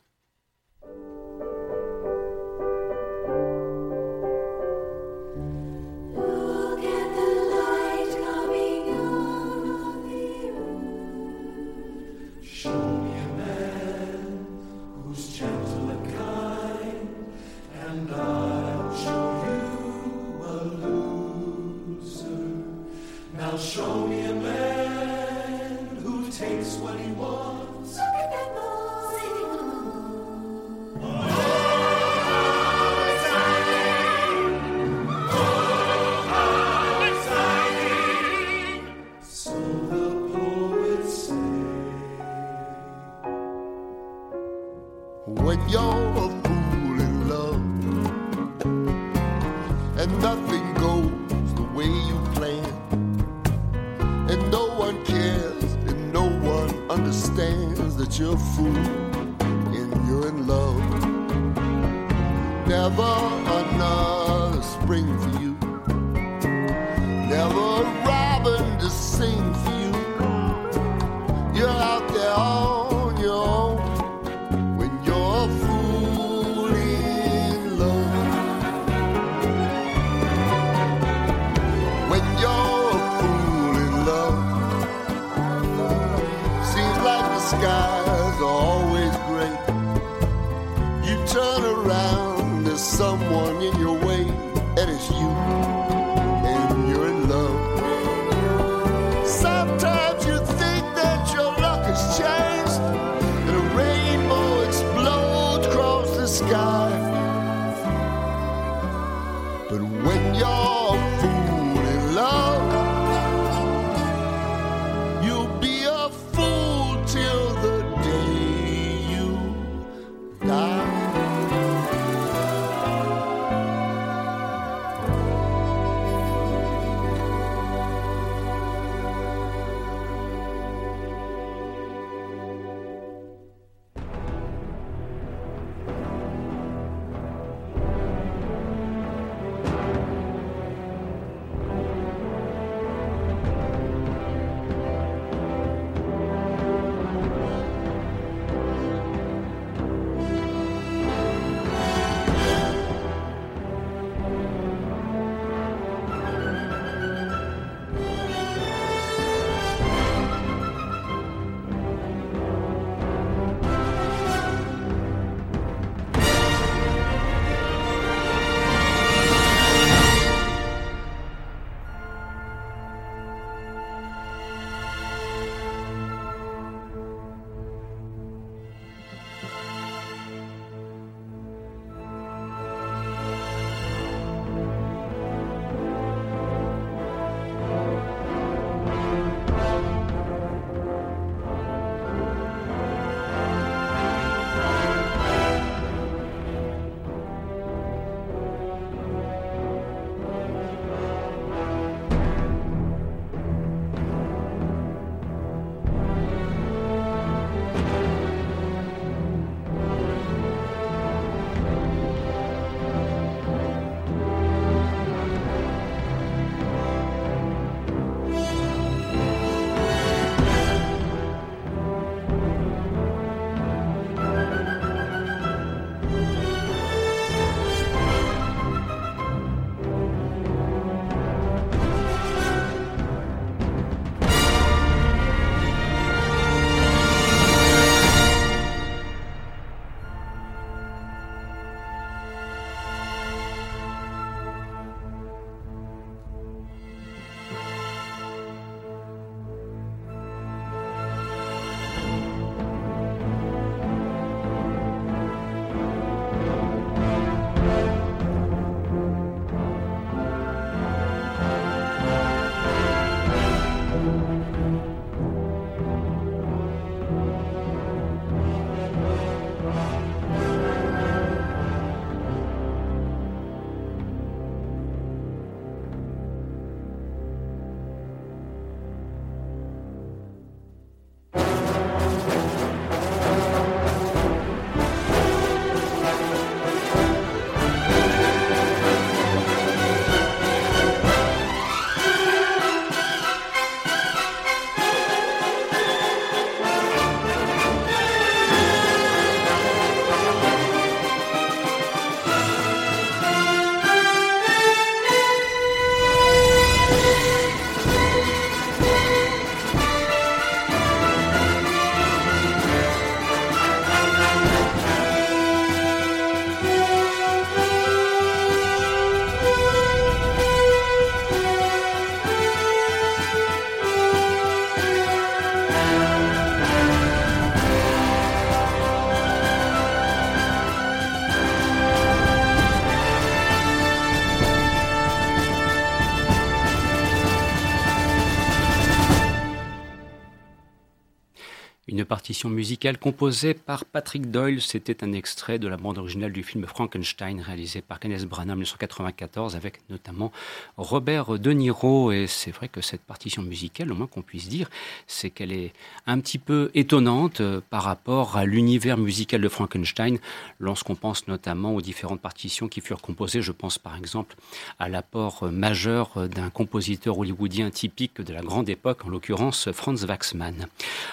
Partition 342.19 342.49
musicale 342.49 342.97
composée 342.97 343.53
par 343.53 343.85
Patrick 343.85 344.29
Doyle. 344.29 344.61
C'était 344.61 345.05
un 345.05 345.13
extrait 345.13 345.57
de 345.57 345.69
la 345.69 345.77
bande 345.77 345.97
originale 345.97 346.33
du 346.33 346.43
film 346.43 346.65
Frankenstein 346.65 347.39
réalisé 347.39 347.81
par 347.81 347.97
Kenneth 347.97 348.25
Branagh 348.25 348.51
en 348.51 348.55
1994 348.55 349.55
avec 349.55 349.79
notamment 349.89 350.33
Robert 350.75 351.39
De 351.39 351.51
Niro. 351.51 352.11
Et 352.11 352.27
c'est 352.27 352.51
vrai 352.51 352.67
que 352.67 352.81
cette 352.81 353.03
partition 353.03 353.41
musicale, 353.41 353.93
au 353.93 353.95
moins 353.95 354.07
qu'on 354.07 354.21
puisse 354.21 354.49
dire, 354.49 354.69
c'est 355.07 355.29
qu'elle 355.29 355.53
est 355.53 355.71
un 356.07 356.19
petit 356.19 356.39
peu 356.39 356.71
étonnante 356.73 357.39
euh, 357.39 357.61
par 357.69 357.83
rapport 357.83 358.35
à 358.35 358.43
l'univers 358.43 358.97
musical 358.97 359.39
de 359.39 359.47
Frankenstein 359.47 360.19
lorsqu'on 360.59 360.95
pense 360.95 361.25
notamment 361.29 361.73
aux 361.73 361.81
différentes 361.81 362.19
partitions 362.19 362.67
qui 362.67 362.81
furent 362.81 363.01
composées. 363.01 363.41
Je 363.41 363.53
pense 363.53 363.77
par 363.77 363.95
exemple 363.95 364.35
à 364.77 364.89
l'apport 364.89 365.49
majeur 365.53 366.27
d'un 366.27 366.49
compositeur 366.49 367.17
hollywoodien 367.17 367.69
typique 367.69 368.19
de 368.19 368.33
la 368.33 368.41
grande 368.41 368.67
époque, 368.67 369.05
en 369.05 369.09
l'occurrence 369.09 369.71
Franz 369.71 370.05
Waxman. 370.05 370.67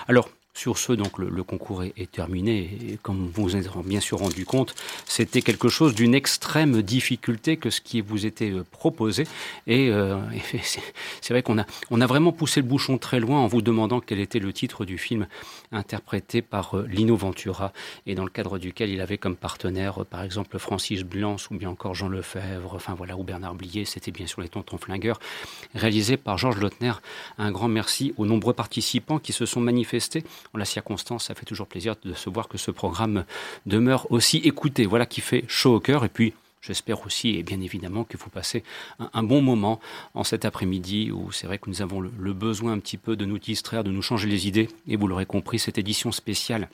Alors, 0.08 0.28
sur 0.56 0.78
ce, 0.78 0.92
donc, 0.92 1.18
le, 1.18 1.42
concours 1.42 1.84
est, 1.84 2.10
terminé. 2.10 2.78
Et 2.88 2.98
comme 3.02 3.30
vous 3.32 3.42
vous 3.42 3.56
êtes 3.56 3.68
bien 3.84 4.00
sûr 4.00 4.18
rendu 4.18 4.46
compte, 4.46 4.74
c'était 5.04 5.42
quelque 5.42 5.68
chose 5.68 5.94
d'une 5.94 6.14
extrême 6.14 6.80
difficulté 6.82 7.58
que 7.58 7.68
ce 7.68 7.82
qui 7.82 8.00
vous 8.00 8.24
était 8.24 8.50
euh, 8.50 8.64
proposé. 8.70 9.24
Et, 9.66 9.90
euh, 9.90 10.18
c'est 11.20 11.34
vrai 11.34 11.42
qu'on 11.42 11.58
a, 11.58 11.66
on 11.90 12.00
a 12.00 12.06
vraiment 12.06 12.32
poussé 12.32 12.60
le 12.62 12.66
bouchon 12.66 12.96
très 12.96 13.20
loin 13.20 13.38
en 13.38 13.46
vous 13.46 13.60
demandant 13.60 14.00
quel 14.00 14.18
était 14.18 14.38
le 14.38 14.52
titre 14.52 14.86
du 14.86 14.96
film 14.96 15.26
interprété 15.72 16.40
par 16.40 16.78
euh, 16.78 16.86
Lino 16.86 17.16
Ventura 17.16 17.72
et 18.06 18.14
dans 18.14 18.24
le 18.24 18.30
cadre 18.30 18.58
duquel 18.58 18.88
il 18.88 19.02
avait 19.02 19.18
comme 19.18 19.36
partenaire, 19.36 20.06
par 20.06 20.22
exemple, 20.22 20.58
Francis 20.58 21.02
Blanc 21.02 21.36
ou 21.50 21.56
bien 21.56 21.68
encore 21.68 21.94
Jean 21.94 22.08
Lefebvre, 22.08 22.74
enfin 22.74 22.94
voilà, 22.94 23.18
ou 23.18 23.24
Bernard 23.24 23.56
Blier. 23.56 23.84
C'était 23.84 24.10
bien 24.10 24.26
sûr 24.26 24.40
les 24.40 24.48
Tontons 24.48 24.78
Flingueurs, 24.78 25.20
réalisé 25.74 26.16
par 26.16 26.38
Georges 26.38 26.58
Lautner. 26.58 26.92
Un 27.36 27.52
grand 27.52 27.68
merci 27.68 28.14
aux 28.16 28.24
nombreux 28.24 28.54
participants 28.54 29.18
qui 29.18 29.34
se 29.34 29.44
sont 29.44 29.60
manifestés 29.60 30.24
la 30.54 30.64
circonstance, 30.64 31.26
ça 31.26 31.34
fait 31.34 31.44
toujours 31.44 31.66
plaisir 31.66 31.96
de 32.04 32.14
se 32.14 32.30
voir 32.30 32.48
que 32.48 32.58
ce 32.58 32.70
programme 32.70 33.24
demeure 33.66 34.10
aussi 34.10 34.38
écouté. 34.38 34.86
Voilà 34.86 35.06
qui 35.06 35.20
fait 35.20 35.44
chaud 35.48 35.76
au 35.76 35.80
cœur. 35.80 36.04
Et 36.04 36.08
puis, 36.08 36.34
J'espère 36.66 37.06
aussi, 37.06 37.36
et 37.36 37.44
bien 37.44 37.60
évidemment, 37.60 38.02
que 38.02 38.16
vous 38.16 38.28
passez 38.28 38.64
un, 38.98 39.22
bon 39.22 39.40
moment 39.40 39.78
en 40.14 40.24
cet 40.24 40.44
après-midi 40.44 41.12
où 41.12 41.30
c'est 41.30 41.46
vrai 41.46 41.58
que 41.58 41.70
nous 41.70 41.80
avons 41.80 42.00
le, 42.00 42.32
besoin 42.32 42.72
un 42.72 42.80
petit 42.80 42.96
peu 42.96 43.14
de 43.14 43.24
nous 43.24 43.38
distraire, 43.38 43.84
de 43.84 43.92
nous 43.92 44.02
changer 44.02 44.28
les 44.28 44.48
idées. 44.48 44.68
Et 44.88 44.96
vous 44.96 45.06
l'aurez 45.06 45.26
compris, 45.26 45.60
cette 45.60 45.78
édition 45.78 46.10
spéciale 46.10 46.68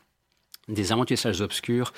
des 0.68 0.92
aventures 0.92 1.18
salles 1.18 1.42
obscures, 1.42 1.92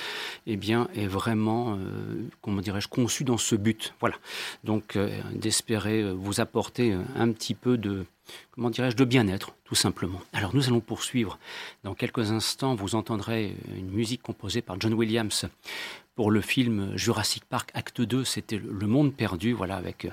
eh 0.46 0.56
bien, 0.56 0.88
est 0.94 1.06
vraiment, 1.06 1.74
euh, 1.74 2.28
comment 2.40 2.60
dirais-je, 2.60 2.88
conçue 2.88 3.24
dans 3.24 3.36
ce 3.36 3.54
but. 3.54 3.94
Voilà. 4.00 4.16
Donc, 4.64 4.96
euh, 4.96 5.20
d'espérer 5.34 6.02
euh, 6.02 6.12
vous 6.12 6.40
apporter 6.40 6.96
un 7.16 7.30
petit 7.32 7.54
peu 7.54 7.76
de, 7.76 8.06
comment 8.52 8.70
dirais-je, 8.70 8.96
de 8.96 9.04
bien-être, 9.04 9.54
tout 9.64 9.74
simplement. 9.74 10.20
Alors 10.32 10.54
nous 10.54 10.66
allons 10.68 10.80
poursuivre. 10.80 11.38
Dans 11.82 11.94
quelques 11.94 12.30
instants, 12.30 12.74
vous 12.74 12.94
entendrez 12.94 13.54
une 13.76 13.90
musique 13.90 14.22
composée 14.22 14.62
par 14.62 14.80
John 14.80 14.94
Williams 14.94 15.46
pour 16.14 16.30
le 16.30 16.40
film 16.40 16.96
Jurassic 16.96 17.44
Park 17.44 17.70
Acte 17.74 18.00
2, 18.00 18.24
c'était 18.24 18.58
Le 18.58 18.86
Monde 18.86 19.14
perdu, 19.14 19.52
voilà, 19.52 19.76
avec 19.76 20.06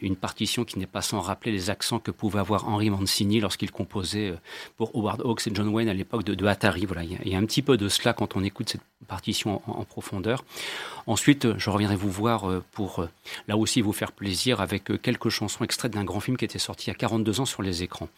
une 0.00 0.16
partition 0.16 0.64
qui 0.64 0.78
n'est 0.78 0.86
pas 0.86 1.02
sans 1.02 1.20
rappeler 1.20 1.52
les 1.52 1.70
accents 1.70 1.98
que 1.98 2.10
pouvait 2.10 2.40
avoir 2.40 2.68
Henry 2.68 2.90
Mancini 2.90 3.40
lorsqu'il 3.40 3.70
composait 3.70 4.34
pour 4.76 4.94
Howard 4.94 5.20
Hawks 5.24 5.46
et 5.46 5.50
John 5.54 5.68
Wayne 5.68 5.88
à 5.88 5.94
l'époque 5.94 6.24
de, 6.24 6.46
Atari. 6.46 6.86
Voilà, 6.86 7.04
il 7.04 7.28
y, 7.28 7.34
a, 7.34 7.38
un 7.38 7.44
petit 7.44 7.62
peu 7.62 7.76
de 7.76 7.88
cela 7.88 8.12
quand 8.12 8.36
on 8.36 8.44
écoute 8.44 8.70
cette 8.70 8.82
partition 9.06 9.60
en, 9.66 9.84
profondeur. 9.84 10.44
Ensuite, 11.06 11.58
je 11.58 11.70
reviendrai 11.70 11.96
vous 11.96 12.10
voir 12.10 12.48
euh, 12.48 12.62
pour, 12.72 13.00
euh, 13.00 13.08
là 13.48 13.56
aussi, 13.56 13.80
vous 13.80 13.92
faire 13.92 14.12
plaisir 14.12 14.60
avec 14.60 14.90
euh, 14.90 14.96
quelques 14.96 15.28
chansons 15.28 15.64
extraites 15.64 15.92
d'un 15.92 16.04
grand 16.04 16.20
film 16.20 16.36
qui 16.36 16.44
était 16.44 16.58
sorti 16.58 16.86
il 16.86 16.88
y 16.88 16.90
a 16.92 16.94
42 16.94 17.40
ans 17.40 17.44
sur 17.44 17.62
les 17.62 17.82
écrans. 17.82 18.08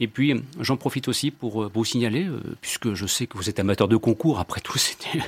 Et 0.00 0.08
puis, 0.08 0.42
j'en 0.58 0.76
profite 0.76 1.08
aussi 1.08 1.30
pour 1.30 1.68
vous 1.68 1.84
signaler, 1.84 2.26
puisque 2.60 2.94
je 2.94 3.06
sais 3.06 3.26
que 3.26 3.36
vous 3.36 3.48
êtes 3.48 3.60
amateur 3.60 3.88
de 3.88 3.96
concours, 3.96 4.40
après 4.40 4.60
tout, 4.60 4.78
c'était, 4.78 5.20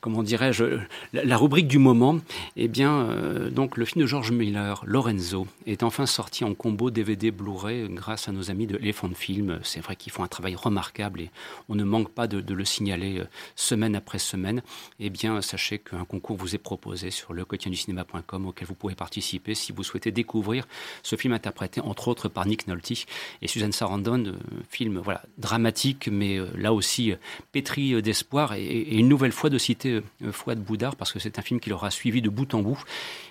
comment 0.00 0.22
dirais-je, 0.22 0.78
la, 1.12 1.36
rubrique 1.36 1.68
du 1.68 1.78
moment. 1.78 2.18
Eh 2.56 2.68
bien, 2.68 3.08
donc, 3.50 3.76
le 3.76 3.84
film 3.84 4.02
de 4.02 4.06
George 4.06 4.30
Miller, 4.30 4.82
Lorenzo, 4.86 5.46
est 5.66 5.82
enfin 5.82 6.06
sorti 6.06 6.44
en 6.44 6.54
combo 6.54 6.90
DVD 6.90 7.30
Blu-ray 7.30 7.88
grâce 7.90 8.28
à 8.28 8.32
nos 8.32 8.50
amis 8.50 8.66
de 8.66 8.76
Elephant 8.76 9.10
Film. 9.14 9.58
C'est 9.62 9.80
vrai 9.80 9.96
qu'ils 9.96 10.12
font 10.12 10.22
un 10.22 10.28
travail 10.28 10.54
remarquable 10.54 11.20
et 11.20 11.30
on 11.68 11.74
ne 11.74 11.84
manque 11.84 12.10
pas 12.10 12.26
de, 12.26 12.54
le 12.54 12.64
signaler 12.64 13.22
semaine 13.54 13.96
après 13.96 14.18
semaine. 14.18 14.62
Eh 15.00 15.10
bien, 15.10 15.42
sachez 15.42 15.78
qu'un 15.78 16.04
concours 16.04 16.36
vous 16.36 16.54
est 16.54 16.58
proposé 16.58 17.10
sur 17.10 17.32
le 17.32 17.44
du 17.64 17.76
cinéma.com 17.76 18.46
auquel 18.46 18.68
vous 18.68 18.74
pouvez 18.74 18.94
participer 18.94 19.54
si 19.54 19.72
vous 19.72 19.82
souhaitez 19.82 20.10
découvrir 20.10 20.66
ce 21.02 21.16
film 21.16 21.32
interprété 21.32 21.80
entre 21.80 22.08
autres 22.08 22.28
par 22.28 22.46
Nick 22.46 22.66
Nolte 22.66 23.06
et 23.42 23.48
Suzanne 23.48 23.72
Sarandon, 23.72 24.26
euh, 24.26 24.32
film 24.68 24.98
voilà 24.98 25.22
dramatique 25.38 26.08
mais 26.12 26.36
euh, 26.36 26.48
là 26.56 26.72
aussi 26.72 27.12
euh, 27.12 27.16
pétri 27.52 28.00
d'espoir 28.02 28.54
et, 28.54 28.96
une 28.96 29.08
nouvelle 29.08 29.32
fois 29.32 29.50
de 29.50 29.58
citer 29.58 29.85
Fouad 30.32 30.58
Boudard 30.58 30.96
parce 30.96 31.12
que 31.12 31.18
c'est 31.18 31.38
un 31.38 31.42
film 31.42 31.60
qui 31.60 31.70
l'aura 31.70 31.90
suivi 31.90 32.22
de 32.22 32.28
bout 32.28 32.52
en 32.54 32.62
bout. 32.62 32.82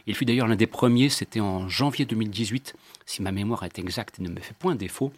Il 0.08 0.16
fut 0.16 0.26
d'ailleurs 0.26 0.48
l'un 0.48 0.56
des 0.56 0.68
premiers, 0.68 1.10
c'était 1.10 1.40
en 1.40 1.68
janvier 1.70 2.06
2018, 2.06 2.76
si 3.06 3.22
ma 3.22 3.32
mémoire 3.32 3.64
est 3.64 3.80
exacte 3.80 4.20
et 4.20 4.24
ne 4.24 4.30
me 4.30 4.40
fait 4.40 4.56
point 4.56 4.76
défaut 4.76 5.12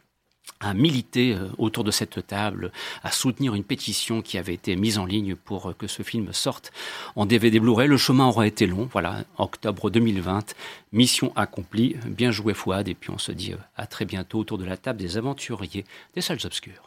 à 0.60 0.74
militer 0.74 1.34
euh, 1.34 1.50
autour 1.58 1.84
de 1.84 1.92
cette 1.92 2.26
table, 2.26 2.72
à 3.04 3.12
soutenir 3.12 3.54
une 3.54 3.64
pétition 3.64 4.22
qui 4.22 4.38
avait 4.38 4.54
été 4.54 4.76
mise 4.76 4.98
en 4.98 5.06
ligne 5.06 5.36
pour 5.36 5.70
euh, 5.70 5.74
que 5.74 5.88
ce 5.88 6.04
film 6.04 6.34
sorte 6.34 6.72
en 7.16 7.26
DVD 7.26 7.60
Blu-ray. 7.60 7.88
Le 7.88 7.98
chemin 7.98 8.26
aura 8.26 8.48
été 8.48 8.66
long, 8.66 8.90
voilà, 8.92 9.24
octobre 9.38 9.90
2020, 9.90 10.56
mission 10.94 11.32
accomplie, 11.36 11.96
bien 12.06 12.32
joué 12.32 12.54
Fouad, 12.54 12.88
et 12.88 12.96
puis 12.96 13.12
on 13.12 13.18
se 13.18 13.32
dit 13.32 13.54
euh, 13.54 13.58
à 13.76 13.86
très 13.86 14.06
bientôt 14.06 14.40
autour 14.40 14.58
de 14.58 14.66
la 14.66 14.78
table 14.78 15.00
des 15.00 15.18
aventuriers 15.18 15.86
des 16.16 16.22
salles 16.22 16.40
obscures. 16.44 16.87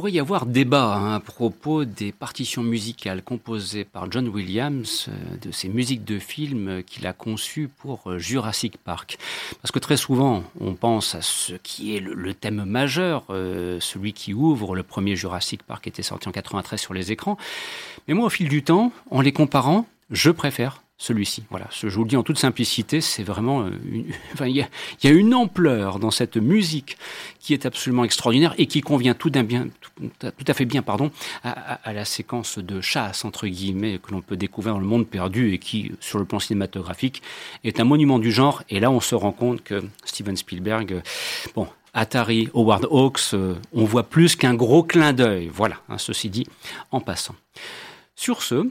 Pourrait 0.00 0.12
y 0.12 0.18
avoir 0.18 0.46
débat 0.46 0.94
hein, 0.94 1.16
à 1.16 1.20
propos 1.20 1.84
des 1.84 2.10
partitions 2.10 2.62
musicales 2.62 3.22
composées 3.22 3.84
par 3.84 4.10
John 4.10 4.28
Williams, 4.28 5.10
euh, 5.10 5.36
de 5.36 5.50
ces 5.50 5.68
musiques 5.68 6.06
de 6.06 6.18
films 6.18 6.82
qu'il 6.84 7.06
a 7.06 7.12
conçues 7.12 7.68
pour 7.68 8.10
euh, 8.10 8.18
Jurassic 8.18 8.78
Park. 8.78 9.18
Parce 9.60 9.70
que 9.72 9.78
très 9.78 9.98
souvent, 9.98 10.42
on 10.58 10.72
pense 10.72 11.14
à 11.14 11.20
ce 11.20 11.52
qui 11.52 11.94
est 11.94 12.00
le, 12.00 12.32
thème 12.32 12.64
majeur, 12.64 13.24
euh, 13.28 13.78
celui 13.80 14.14
qui 14.14 14.32
ouvre 14.32 14.74
le 14.74 14.82
premier 14.84 15.16
Jurassic 15.16 15.64
Park 15.64 15.82
qui 15.82 15.90
était 15.90 16.02
sorti 16.02 16.30
en 16.30 16.32
93 16.32 16.80
sur 16.80 16.94
les 16.94 17.12
écrans. 17.12 17.36
Mais 18.08 18.14
moi, 18.14 18.24
au 18.24 18.30
fil 18.30 18.48
du 18.48 18.62
temps, 18.62 18.92
en 19.10 19.20
les 19.20 19.32
comparant, 19.32 19.84
je 20.10 20.30
préfère 20.30 20.82
celui-ci. 21.00 21.44
Voilà, 21.48 21.66
je 21.72 21.88
vous 21.88 22.04
le 22.04 22.08
dis 22.10 22.16
en 22.16 22.22
toute 22.22 22.38
simplicité, 22.38 23.00
c'est 23.00 23.22
vraiment 23.22 23.62
euh, 23.62 23.70
enfin, 24.34 24.46
il, 24.46 24.54
y 24.56 24.62
a, 24.62 25.10
une 25.10 25.34
ampleur 25.34 25.98
dans 25.98 26.10
cette 26.10 26.36
musique 26.36 26.98
qui 27.40 27.54
est 27.54 27.64
absolument 27.64 28.04
extraordinaire 28.04 28.54
et 28.58 28.66
qui 28.66 28.82
convient 28.82 29.14
tout, 29.14 29.30
bien, 29.30 29.68
tout, 29.96 30.30
à 30.46 30.54
fait 30.54 30.66
bien 30.66 30.82
pardon, 30.82 31.10
à, 31.42 31.92
la 31.94 32.04
séquence 32.04 32.58
de 32.58 32.82
chasse, 32.82 33.24
entre 33.24 33.46
guillemets, 33.46 33.98
que 33.98 34.12
l'on 34.12 34.20
peut 34.20 34.36
découvrir 34.36 34.74
dans 34.74 34.80
le 34.80 34.86
monde 34.86 35.06
perdu 35.06 35.54
et 35.54 35.58
qui, 35.58 35.92
sur 36.00 36.18
le 36.18 36.26
plan 36.26 36.38
cinématographique, 36.38 37.22
est 37.64 37.80
un 37.80 37.84
monument 37.84 38.18
du 38.18 38.30
genre. 38.30 38.62
Et 38.68 38.78
là, 38.78 38.90
on 38.90 39.00
se 39.00 39.14
rend 39.14 39.32
compte 39.32 39.64
que 39.64 39.82
Steven 40.04 40.36
Spielberg, 40.36 40.92
euh, 40.92 41.00
bon, 41.54 41.66
Atari, 41.94 42.50
Howard 42.52 42.86
Hawks, 42.90 43.32
euh, 43.32 43.54
on 43.72 43.86
voit 43.86 44.02
plus 44.02 44.36
qu'un 44.36 44.54
gros 44.54 44.82
clin 44.82 45.14
d'œil. 45.14 45.50
Voilà, 45.50 45.76
hein, 45.88 45.96
ceci 45.96 46.28
dit, 46.28 46.46
en 46.90 47.00
passant. 47.00 47.34
Sur 48.16 48.42
ce, 48.42 48.70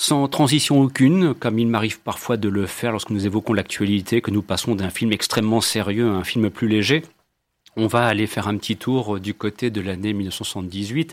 sans 0.00 0.28
transition 0.28 0.80
aucune, 0.80 1.34
comme 1.34 1.58
il 1.58 1.66
m'arrive 1.66 2.00
parfois 2.00 2.38
de 2.38 2.48
le 2.48 2.64
faire 2.64 2.92
lorsque 2.92 3.10
nous 3.10 3.26
évoquons 3.26 3.52
l'actualité, 3.52 4.22
que 4.22 4.30
nous 4.30 4.40
passons 4.40 4.74
d'un 4.74 4.88
film 4.88 5.12
extrêmement 5.12 5.60
sérieux 5.60 6.08
à 6.08 6.14
un 6.14 6.24
film 6.24 6.48
plus 6.48 6.68
léger. 6.68 7.02
On 7.76 7.86
va 7.86 8.06
aller 8.06 8.26
faire 8.26 8.48
un 8.48 8.56
petit 8.56 8.78
tour 8.78 9.20
du 9.20 9.34
côté 9.34 9.68
de 9.68 9.82
l'année 9.82 10.14
1978. 10.14 11.12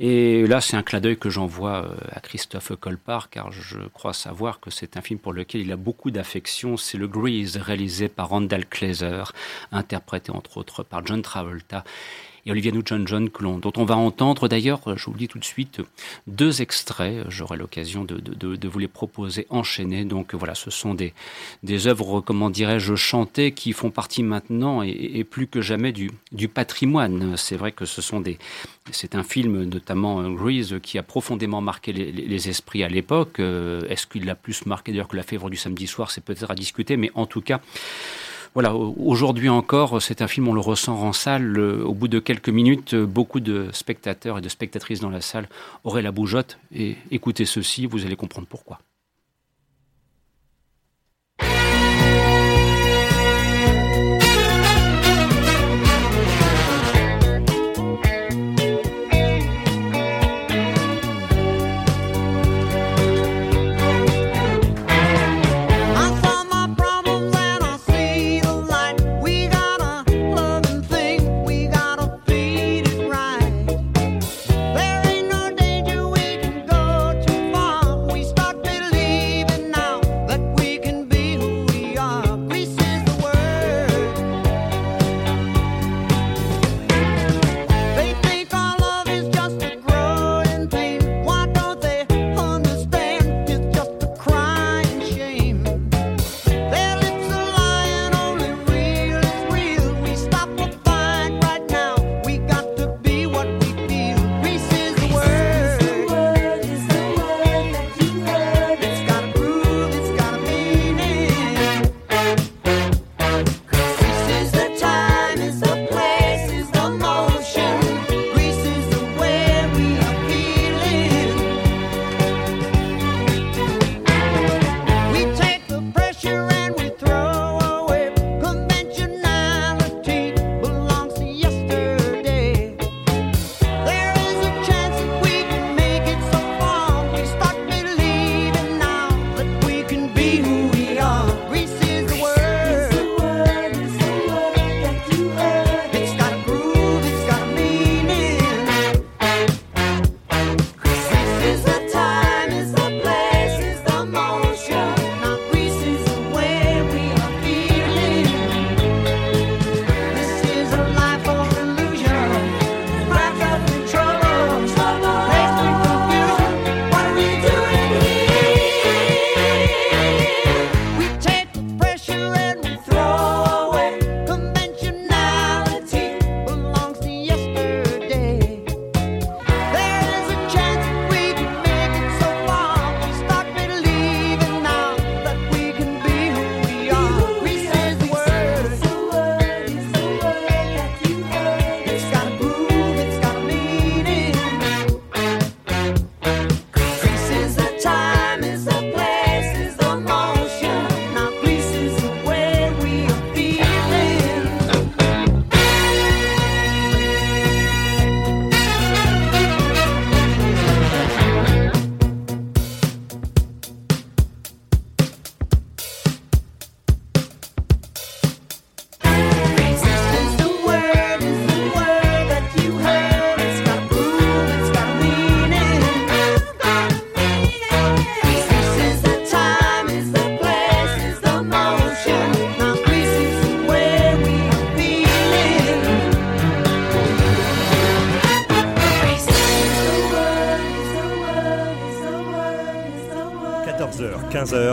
Et 0.00 0.46
là, 0.46 0.62
c'est 0.62 0.78
un 0.78 0.82
clin 0.82 1.00
d'œil 1.00 1.18
que 1.18 1.28
j'envoie 1.28 1.84
euh, 1.84 1.94
à 2.10 2.20
Christophe 2.20 2.72
Colpart, 2.76 3.28
car 3.28 3.52
je 3.52 3.78
crois 3.92 4.14
savoir 4.14 4.60
que 4.60 4.70
c'est 4.70 4.96
un 4.96 5.02
film 5.02 5.18
pour 5.18 5.34
lequel 5.34 5.60
il 5.60 5.70
a 5.70 5.76
beaucoup 5.76 6.10
d'affection. 6.10 6.78
C'est 6.78 6.96
le 6.96 7.08
Grease, 7.08 7.58
réalisé 7.58 8.08
par 8.08 8.30
Randall 8.30 8.64
Kleiser, 8.64 9.24
interprété 9.72 10.32
entre 10.32 10.56
autres 10.56 10.82
par 10.82 11.04
John 11.06 11.20
Travolta 11.20 11.84
et 12.46 12.50
Olivia 12.50 12.70
Newton-John 12.70 13.28
dont 13.40 13.72
on 13.76 13.84
va 13.84 13.96
entendre 13.96 14.48
d'ailleurs, 14.48 14.80
je 14.96 15.06
vous 15.06 15.16
dis 15.16 15.28
tout 15.28 15.38
de 15.38 15.44
suite, 15.44 15.80
deux 16.26 16.62
extraits. 16.62 17.26
J'aurai 17.28 17.56
l'occasion 17.56 18.04
de, 18.04 18.18
de, 18.18 18.68
vous 18.68 18.78
les 18.78 18.88
proposer 18.88 19.46
enchaînés. 19.50 20.04
Donc 20.04 20.34
voilà, 20.34 20.54
ce 20.54 20.70
sont 20.70 20.94
des, 20.94 21.12
des 21.62 21.88
œuvres, 21.88 22.20
comment 22.20 22.48
dirais-je, 22.48 22.94
chantées 22.94 23.52
qui 23.52 23.72
font 23.72 23.90
partie 23.90 24.22
maintenant 24.22 24.82
et, 24.82 25.24
plus 25.24 25.48
que 25.48 25.60
jamais 25.60 25.92
du, 25.92 26.10
du 26.32 26.48
patrimoine. 26.48 27.36
C'est 27.36 27.56
vrai 27.56 27.72
que 27.72 27.84
ce 27.84 28.00
sont 28.00 28.20
des, 28.20 28.38
c'est 28.92 29.14
un 29.14 29.24
film, 29.24 29.64
notamment 29.64 30.20
euh, 30.20 30.30
Grease, 30.30 30.76
qui 30.82 30.98
a 30.98 31.02
profondément 31.02 31.60
marqué 31.60 31.92
les, 31.92 32.12
les 32.12 32.48
esprits 32.48 32.84
à 32.84 32.88
l'époque. 32.88 33.40
Euh, 33.40 33.82
est-ce 33.88 34.06
qu'il 34.06 34.24
l'a 34.24 34.36
plus 34.36 34.66
marqué 34.66 34.92
d'ailleurs 34.92 35.08
que 35.08 35.16
la 35.16 35.24
fèvre 35.24 35.50
du 35.50 35.56
samedi 35.56 35.86
soir? 35.86 36.10
C'est 36.10 36.22
peut-être 36.22 36.50
à 36.50 36.54
discuter, 36.54 36.96
mais 36.96 37.10
en 37.14 37.26
tout 37.26 37.40
cas, 37.40 37.60
voilà, 38.56 38.74
aujourd'hui 38.74 39.50
encore, 39.50 40.00
c'est 40.00 40.22
un 40.22 40.28
film, 40.28 40.48
on 40.48 40.54
le 40.54 40.60
ressent 40.60 41.02
en 41.02 41.12
salle. 41.12 41.60
Au 41.60 41.92
bout 41.92 42.08
de 42.08 42.18
quelques 42.18 42.48
minutes, 42.48 42.94
beaucoup 42.94 43.38
de 43.38 43.68
spectateurs 43.70 44.38
et 44.38 44.40
de 44.40 44.48
spectatrices 44.48 45.00
dans 45.00 45.10
la 45.10 45.20
salle 45.20 45.46
auraient 45.84 46.00
la 46.00 46.10
bougeotte. 46.10 46.58
Et 46.74 46.96
écoutez 47.10 47.44
ceci, 47.44 47.84
vous 47.84 48.06
allez 48.06 48.16
comprendre 48.16 48.46
pourquoi. 48.48 48.78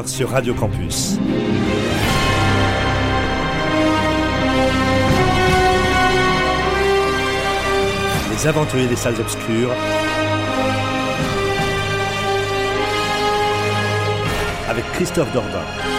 15h 0.04 0.08
sur 0.08 0.30
Radio 0.30 0.54
Campus. 0.54 1.18
Les 8.32 8.48
aventuriers 8.48 8.88
des 8.88 8.96
salles 8.96 9.20
obscures. 9.20 9.72
Avec 14.70 14.86
Christophe 14.94 15.32
Dordain. 15.34 15.93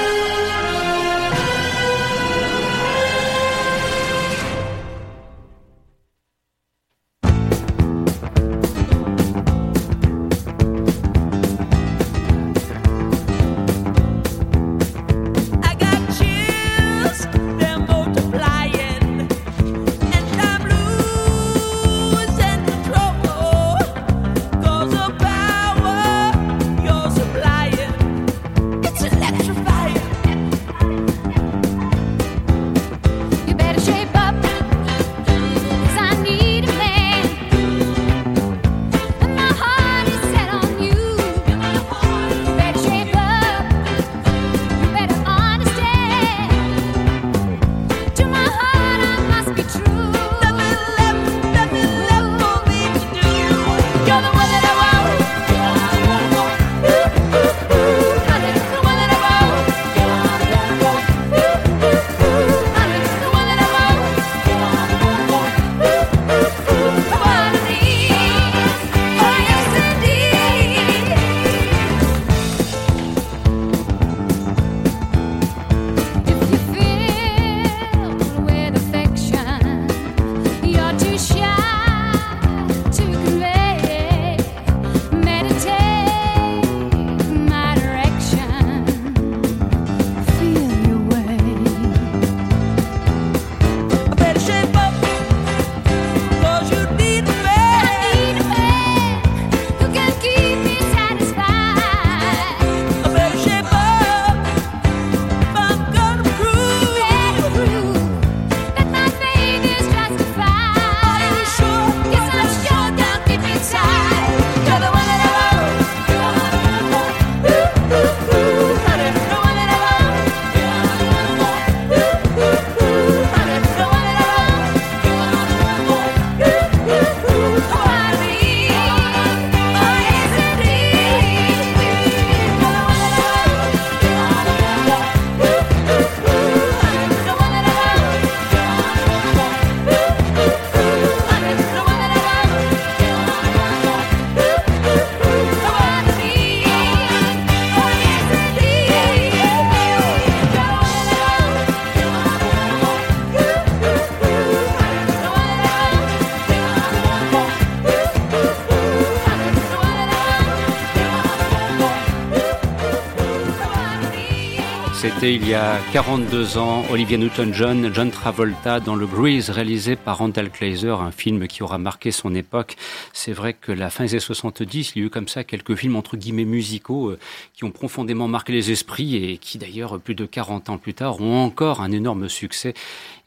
Il 165.26 165.48
y 165.48 165.54
a 165.54 165.78
42 165.94 166.58
ans, 166.58 166.84
Olivia 166.90 167.16
Newton-John, 167.16 167.90
John 167.94 168.10
Travolta 168.10 168.78
dans 168.78 168.94
le 168.94 169.06
Breeze 169.06 169.48
réalisé 169.48 169.96
par 169.96 170.18
Randall 170.18 170.50
Kleiser, 170.50 170.90
un 170.90 171.12
film 171.12 171.48
qui 171.48 171.62
aura 171.62 171.78
marqué 171.78 172.10
son 172.10 172.34
époque. 172.34 172.76
C'est 173.24 173.32
vrai 173.32 173.54
que 173.54 173.72
la 173.72 173.88
fin 173.88 174.04
des 174.04 174.10
années 174.10 174.20
70, 174.20 174.92
il 174.94 174.98
y 174.98 175.02
a 175.02 175.06
eu 175.06 175.08
comme 175.08 175.28
ça 175.28 175.44
quelques 175.44 175.76
films 175.76 175.96
entre 175.96 176.18
guillemets 176.18 176.44
musicaux 176.44 177.08
euh, 177.08 177.18
qui 177.54 177.64
ont 177.64 177.70
profondément 177.70 178.28
marqué 178.28 178.52
les 178.52 178.70
esprits 178.70 179.16
et 179.16 179.38
qui 179.38 179.56
d'ailleurs 179.56 179.98
plus 179.98 180.14
de 180.14 180.26
40 180.26 180.68
ans 180.68 180.76
plus 180.76 180.92
tard 180.92 181.22
ont 181.22 181.42
encore 181.42 181.80
un 181.80 181.90
énorme 181.90 182.28
succès 182.28 182.74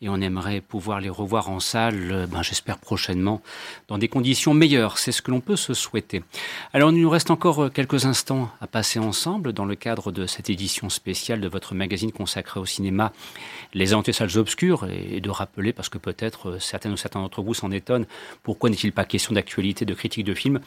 et 0.04 0.10
on 0.10 0.22
aimerait 0.22 0.62
pouvoir 0.62 1.02
les 1.02 1.10
revoir 1.10 1.50
en 1.50 1.60
salle, 1.60 2.12
euh, 2.12 2.28
ben, 2.28 2.44
j'espère 2.44 2.78
prochainement, 2.78 3.42
dans 3.88 3.98
des 3.98 4.08
conditions 4.08 4.54
meilleures. 4.54 5.00
C'est 5.00 5.12
ce 5.12 5.24
que 5.24 5.32
l'on 5.32 5.40
peut 5.40 5.56
se 5.56 5.74
souhaiter. 5.74 6.22
Alors 6.74 6.92
il 6.92 7.02
nous 7.02 7.10
reste 7.10 7.32
encore 7.32 7.64
euh, 7.64 7.70
quelques 7.70 8.06
instants 8.06 8.52
à 8.62 8.68
passer 8.68 9.00
ensemble 9.00 9.52
dans 9.52 9.66
le 9.66 9.74
cadre 9.74 10.12
de 10.12 10.28
cette 10.28 10.52
édition 10.52 10.90
spéciale 10.90 11.42
de 11.42 11.48
votre 11.48 11.74
magazine 11.74 12.12
consacré 12.12 12.60
au 12.60 12.68
cinéma, 12.68 13.14
Les 13.74 13.94
Aventures 13.94 14.14
Salles 14.14 14.38
Obscures, 14.38 14.88
et 14.88 15.22
de 15.22 15.30
rappeler, 15.32 15.74
parce 15.74 15.90
que 15.90 15.98
peut-être 15.98 16.60
certaines 16.60 16.94
ou 16.94 16.98
certains 16.98 17.22
d'entre 17.22 17.42
vous 17.42 17.56
s'en 17.56 17.72
étonnent, 17.72 18.06
pourquoi 18.44 18.70
n'est-il 18.70 18.92
pas 18.92 19.04
question 19.04 19.34
d'actualité, 19.34 19.87
de 19.88 19.96
critique 19.96 20.24
de 20.24 20.36
films 20.36 20.60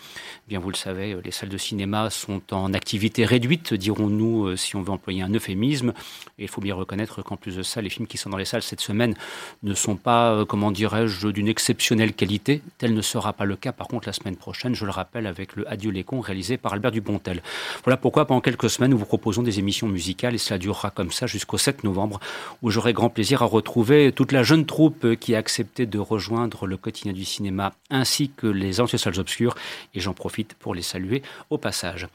Bien, 0.49 0.59
vous 0.59 0.71
le 0.71 0.77
savez, 0.77 1.13
euh, 1.13 1.21
les 1.25 1.31
salles 1.31 1.49
de 1.49 1.59
cinéma 1.59 2.11
sont 2.11 2.43
en 2.53 2.75
activité 2.75 3.25
réduite, 3.25 3.73
dirons-nous, 3.73 4.47
euh, 4.47 4.57
si 4.57 4.75
on 4.75 4.83
veut 4.83 4.91
employer 4.91 5.23
un 5.23 5.33
euphémisme. 5.33 5.93
Et 6.39 6.43
il 6.43 6.49
faut 6.49 6.61
bien 6.61 6.75
reconnaître 6.75 7.23
qu'en 7.23 7.37
plus 7.37 7.57
de 7.57 7.63
ça, 7.63 7.81
les 7.81 7.91
films 7.91 8.09
qui 8.09 8.17
sont 8.17 8.31
dans 8.31 8.37
les 8.37 8.45
salles 8.45 8.63
cette 8.63 8.81
semaine 8.81 9.15
ne 9.63 9.75
sont 9.75 9.97
pas, 9.97 10.33
euh, 10.33 10.45
comment 10.45 10.73
dirais-je, 10.73 11.29
d'une 11.29 11.47
exceptionnelle 11.47 12.15
qualité. 12.15 12.63
Tel 12.79 12.95
ne 12.95 13.03
sera 13.03 13.33
pas 13.33 13.45
le 13.45 13.55
cas, 13.55 13.71
par 13.71 13.87
contre, 13.87 14.09
la 14.09 14.13
semaine 14.13 14.37
prochaine, 14.37 14.75
je 14.75 14.85
le 14.85 14.91
rappelle, 14.91 15.27
avec 15.27 15.55
le 15.55 15.71
Adieu 15.71 15.91
les 15.91 16.03
cons 16.03 16.21
réalisé 16.21 16.57
par 16.57 16.73
Albert 16.73 16.91
Dubontel. 16.91 17.43
Voilà 17.85 17.97
pourquoi, 17.97 18.27
pendant 18.27 18.41
quelques 18.41 18.71
semaines, 18.71 18.91
nous 18.91 18.99
vous 18.99 19.05
proposons 19.05 19.43
des 19.43 19.59
émissions 19.59 19.87
musicales 19.87 20.35
et 20.35 20.39
cela 20.39 20.59
durera 20.59 20.91
comme 20.91 21.13
ça 21.13 21.27
jusqu'au 21.27 21.59
7 21.59 21.85
novembre, 21.85 22.19
où 22.63 22.71
j'aurai 22.71 22.93
grand 22.93 23.11
plaisir 23.11 23.43
à 23.43 23.47
retrouver 23.47 24.11
toute 24.11 24.33
la 24.33 24.43
jeune 24.43 24.67
troupe 24.67 25.15
qui 25.17 25.35
a 25.35 25.39
accepté 25.39 25.87
de 25.87 25.99
rejoindre 25.99 26.67
le 26.67 26.77
quotidien 26.77 27.13
du 27.13 27.25
cinéma 27.25 27.73
ainsi 27.91 28.31
que 28.37 28.47
les 28.47 28.81
anciennes 28.81 28.99
obscures, 29.19 29.55
et 29.95 30.01
j'en 30.01 30.15
profite 30.15 30.55
pour 30.55 30.75
les 30.75 30.83
saluer 30.83 31.23
au 31.51 31.59
passage. 31.59 32.07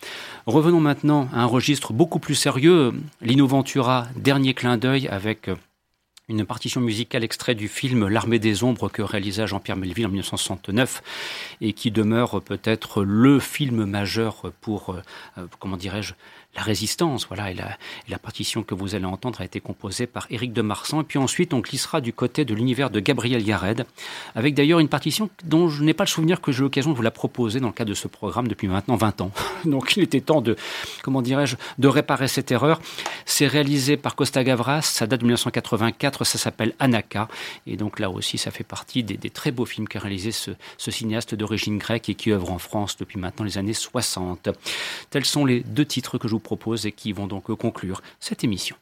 Revenons 0.45 0.79
maintenant 0.79 1.29
à 1.33 1.41
un 1.41 1.45
registre 1.45 1.93
beaucoup 1.93 2.19
plus 2.19 2.35
sérieux, 2.35 2.93
Lino 3.21 3.47
Ventura, 3.47 4.07
dernier 4.15 4.53
clin 4.53 4.77
d'œil 4.77 5.07
avec 5.07 5.49
une 6.27 6.45
partition 6.45 6.81
musicale 6.81 7.23
extrait 7.23 7.55
du 7.55 7.67
film 7.67 8.07
L'armée 8.07 8.39
des 8.39 8.63
ombres 8.63 8.89
que 8.89 9.01
réalisa 9.01 9.45
Jean-Pierre 9.45 9.77
Melville 9.77 10.07
en 10.07 10.09
1969 10.09 11.03
et 11.61 11.73
qui 11.73 11.91
demeure 11.91 12.41
peut-être 12.41 13.03
le 13.03 13.39
film 13.39 13.85
majeur 13.85 14.51
pour, 14.61 14.95
euh, 15.37 15.45
comment 15.59 15.77
dirais-je, 15.77 16.13
la 16.55 16.61
résistance, 16.61 17.27
voilà, 17.27 17.51
et 17.51 17.55
la, 17.55 18.19
partition 18.19 18.63
que 18.63 18.73
vous 18.73 18.95
allez 18.95 19.05
entendre 19.05 19.41
a 19.41 19.45
été 19.45 19.59
composée 19.59 20.07
par 20.07 20.25
Éric 20.29 20.53
de 20.53 20.61
Marsan. 20.61 21.01
Et 21.01 21.03
puis 21.03 21.19
ensuite, 21.19 21.53
on 21.53 21.59
glissera 21.59 22.01
du 22.01 22.13
côté 22.13 22.45
de 22.45 22.55
l'univers 22.55 22.89
de 22.89 22.99
Gabriel 22.99 23.45
Yared, 23.45 23.85
avec 24.35 24.55
d'ailleurs 24.55 24.79
une 24.79 24.87
partition 24.87 25.29
dont 25.43 25.67
je 25.69 25.83
n'ai 25.83 25.93
pas 25.93 26.05
le 26.05 26.09
souvenir 26.09 26.41
que 26.41 26.51
j'ai 26.51 26.61
l'occasion 26.61 26.91
de 26.91 26.95
vous 26.95 27.01
la 27.01 27.11
proposer 27.11 27.59
dans 27.59 27.67
le 27.67 27.73
cadre 27.73 27.89
de 27.89 27.95
ce 27.95 28.07
programme 28.07 28.47
depuis 28.47 28.67
maintenant 28.67 28.95
20 28.95 29.21
ans. 29.21 29.31
Donc 29.65 29.97
il 29.97 30.03
était 30.03 30.21
temps 30.21 30.41
de, 30.41 30.55
comment 31.03 31.21
dirais-je, 31.21 31.57
de 31.77 31.87
réparer 31.87 32.27
cette 32.27 32.51
erreur. 32.51 32.79
C'est 33.25 33.47
réalisé 33.47 33.97
par 33.97 34.15
Costa 34.15 34.43
Gavras, 34.43 34.81
ça 34.81 35.07
date 35.07 35.19
de 35.19 35.25
1984, 35.25 36.23
ça 36.23 36.37
s'appelle 36.37 36.73
Anaka, 36.79 37.27
et 37.67 37.75
donc 37.75 37.99
là 37.99 38.09
aussi, 38.09 38.37
ça 38.37 38.51
fait 38.51 38.63
partie 38.63 39.03
des, 39.03 39.17
des 39.17 39.29
très 39.29 39.51
beaux 39.51 39.65
films 39.65 39.87
qu'a 39.87 39.99
réalisé 39.99 40.31
ce, 40.31 40.51
ce 40.77 40.91
cinéaste 40.91 41.35
d'origine 41.35 41.77
grecque 41.77 42.09
et 42.09 42.15
qui 42.15 42.31
œuvre 42.31 42.51
en 42.51 42.59
France 42.59 42.97
depuis 42.97 43.19
maintenant 43.19 43.45
les 43.45 43.57
années 43.57 43.73
60. 43.73 44.49
Tels 45.09 45.25
sont 45.25 45.45
les 45.45 45.59
deux 45.61 45.85
titres 45.85 46.17
que 46.17 46.27
je 46.27 46.33
vous 46.33 46.39
propose 46.45 46.85
et 46.85 46.93
qui 46.93 47.11
vont 47.11 47.27
donc 47.27 47.53
conclure 47.55 48.01
cette 48.21 48.45
émission. 48.45 48.77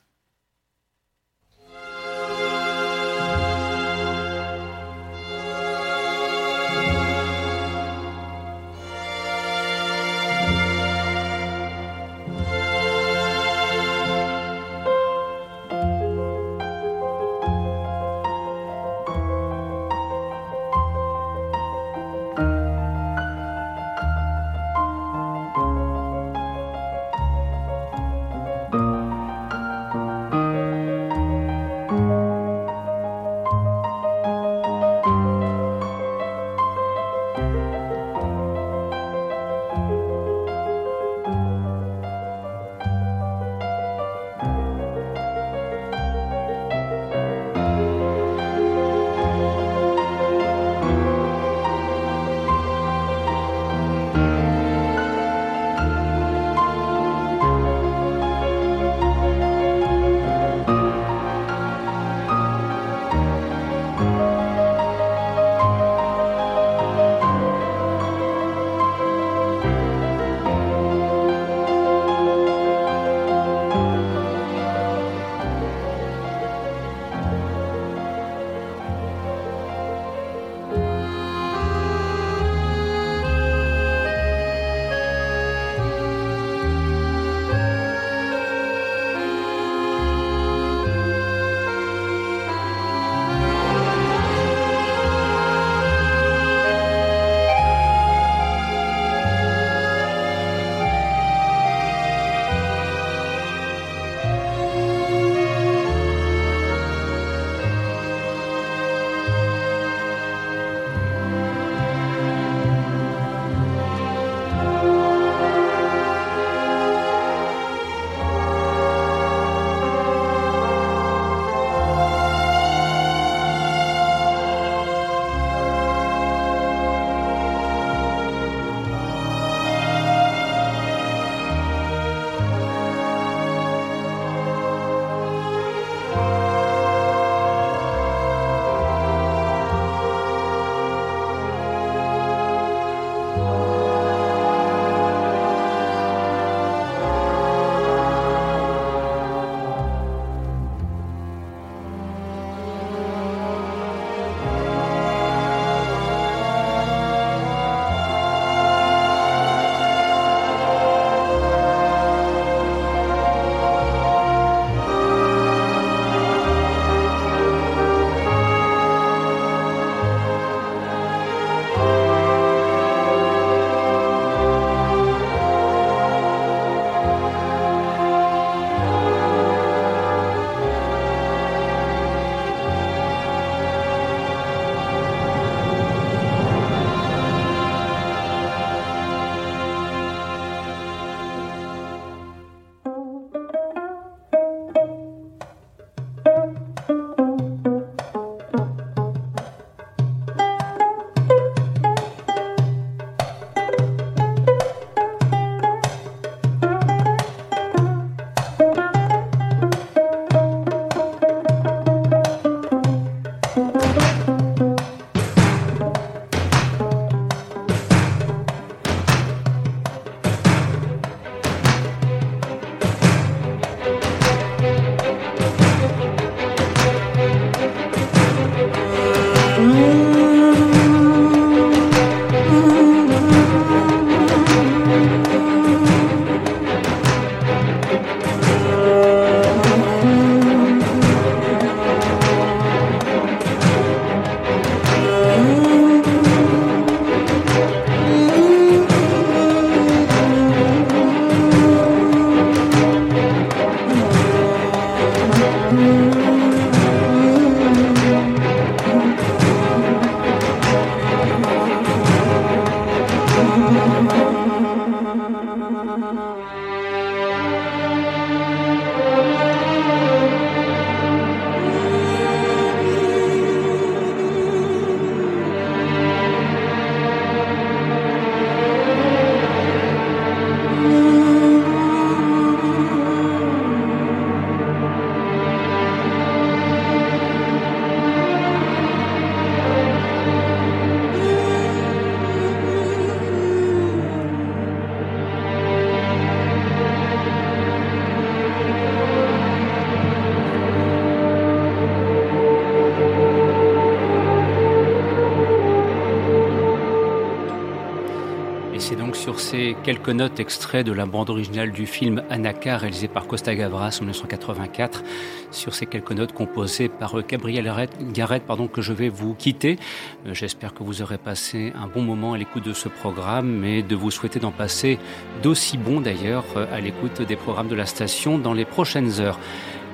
Quelques 309.83 310.09
notes 310.09 310.39
extraits 310.39 310.85
de 310.85 310.93
la 310.93 311.05
bande 311.05 311.29
originale 311.29 311.71
du 311.71 311.85
film 311.85 312.23
Anaka 312.29 312.77
réalisé 312.77 313.09
par 313.09 313.27
Costa 313.27 313.53
Gavras 313.53 313.97
en 313.99 314.05
1984, 314.05 315.03
sur 315.51 315.75
ces 315.75 315.85
quelques 315.85 316.13
notes 316.13 316.31
composées 316.31 316.87
par 316.87 317.19
euh, 317.19 317.23
Gabriel 317.27 317.69
Garrett, 318.13 318.43
pardon, 318.43 318.67
que 318.67 318.81
je 318.81 318.93
vais 318.93 319.09
vous 319.09 319.33
quitter. 319.33 319.77
Euh, 320.25 320.33
J'espère 320.33 320.73
que 320.73 320.83
vous 320.83 321.01
aurez 321.01 321.17
passé 321.17 321.73
un 321.75 321.87
bon 321.87 322.01
moment 322.01 322.33
à 322.33 322.37
l'écoute 322.37 322.63
de 322.63 322.73
ce 322.73 322.87
programme 322.87 323.65
et 323.65 323.83
de 323.83 323.95
vous 323.95 324.09
souhaiter 324.09 324.39
d'en 324.39 324.51
passer 324.51 324.99
d'aussi 325.43 325.77
bons 325.77 325.99
d'ailleurs 325.99 326.45
euh, 326.55 326.65
à 326.73 326.79
l'écoute 326.79 327.21
des 327.21 327.35
programmes 327.35 327.67
de 327.67 327.75
la 327.75 327.85
station 327.85 328.37
dans 328.37 328.53
les 328.53 328.65
prochaines 328.65 329.19
heures. 329.19 329.39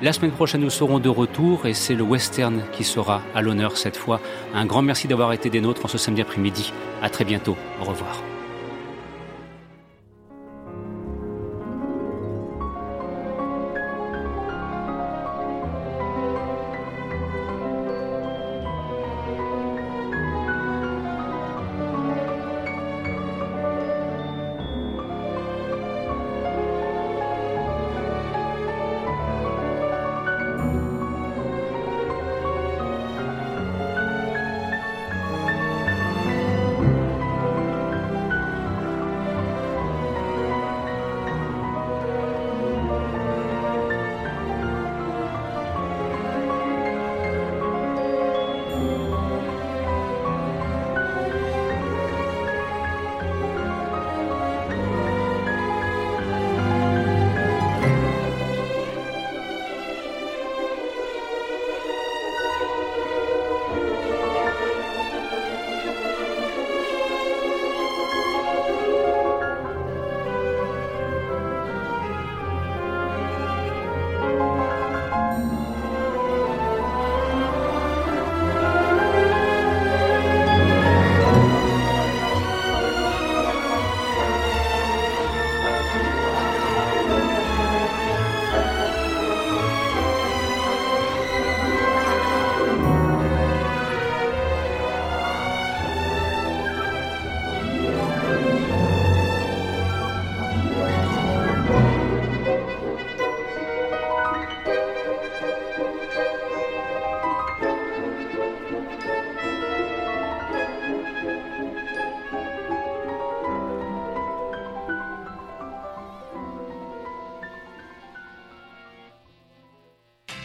La 0.03 0.13
semaine 0.13 0.31
prochaine, 0.31 0.61
nous 0.61 0.69
serons 0.69 0.99
de 0.99 1.09
retour 1.09 1.65
et 1.65 1.73
c'est 1.73 1.95
le 1.95 2.03
western 2.03 2.61
qui 2.73 2.83
sera 2.83 3.21
à 3.33 3.41
l'honneur 3.41 3.75
cette 3.75 3.97
fois. 3.97 4.21
Un 4.53 4.65
grand 4.65 4.83
merci 4.83 5.07
d'avoir 5.07 5.33
été 5.33 5.49
des 5.49 5.61
nôtres 5.61 5.83
en 5.83 5.89
ce 5.89 5.97
samedi 5.97 6.21
après-midi. 6.21 6.71
À 7.01 7.09
très 7.09 7.25
bientôt. 7.25 7.57
Au 7.81 7.85
revoir. 7.85 8.21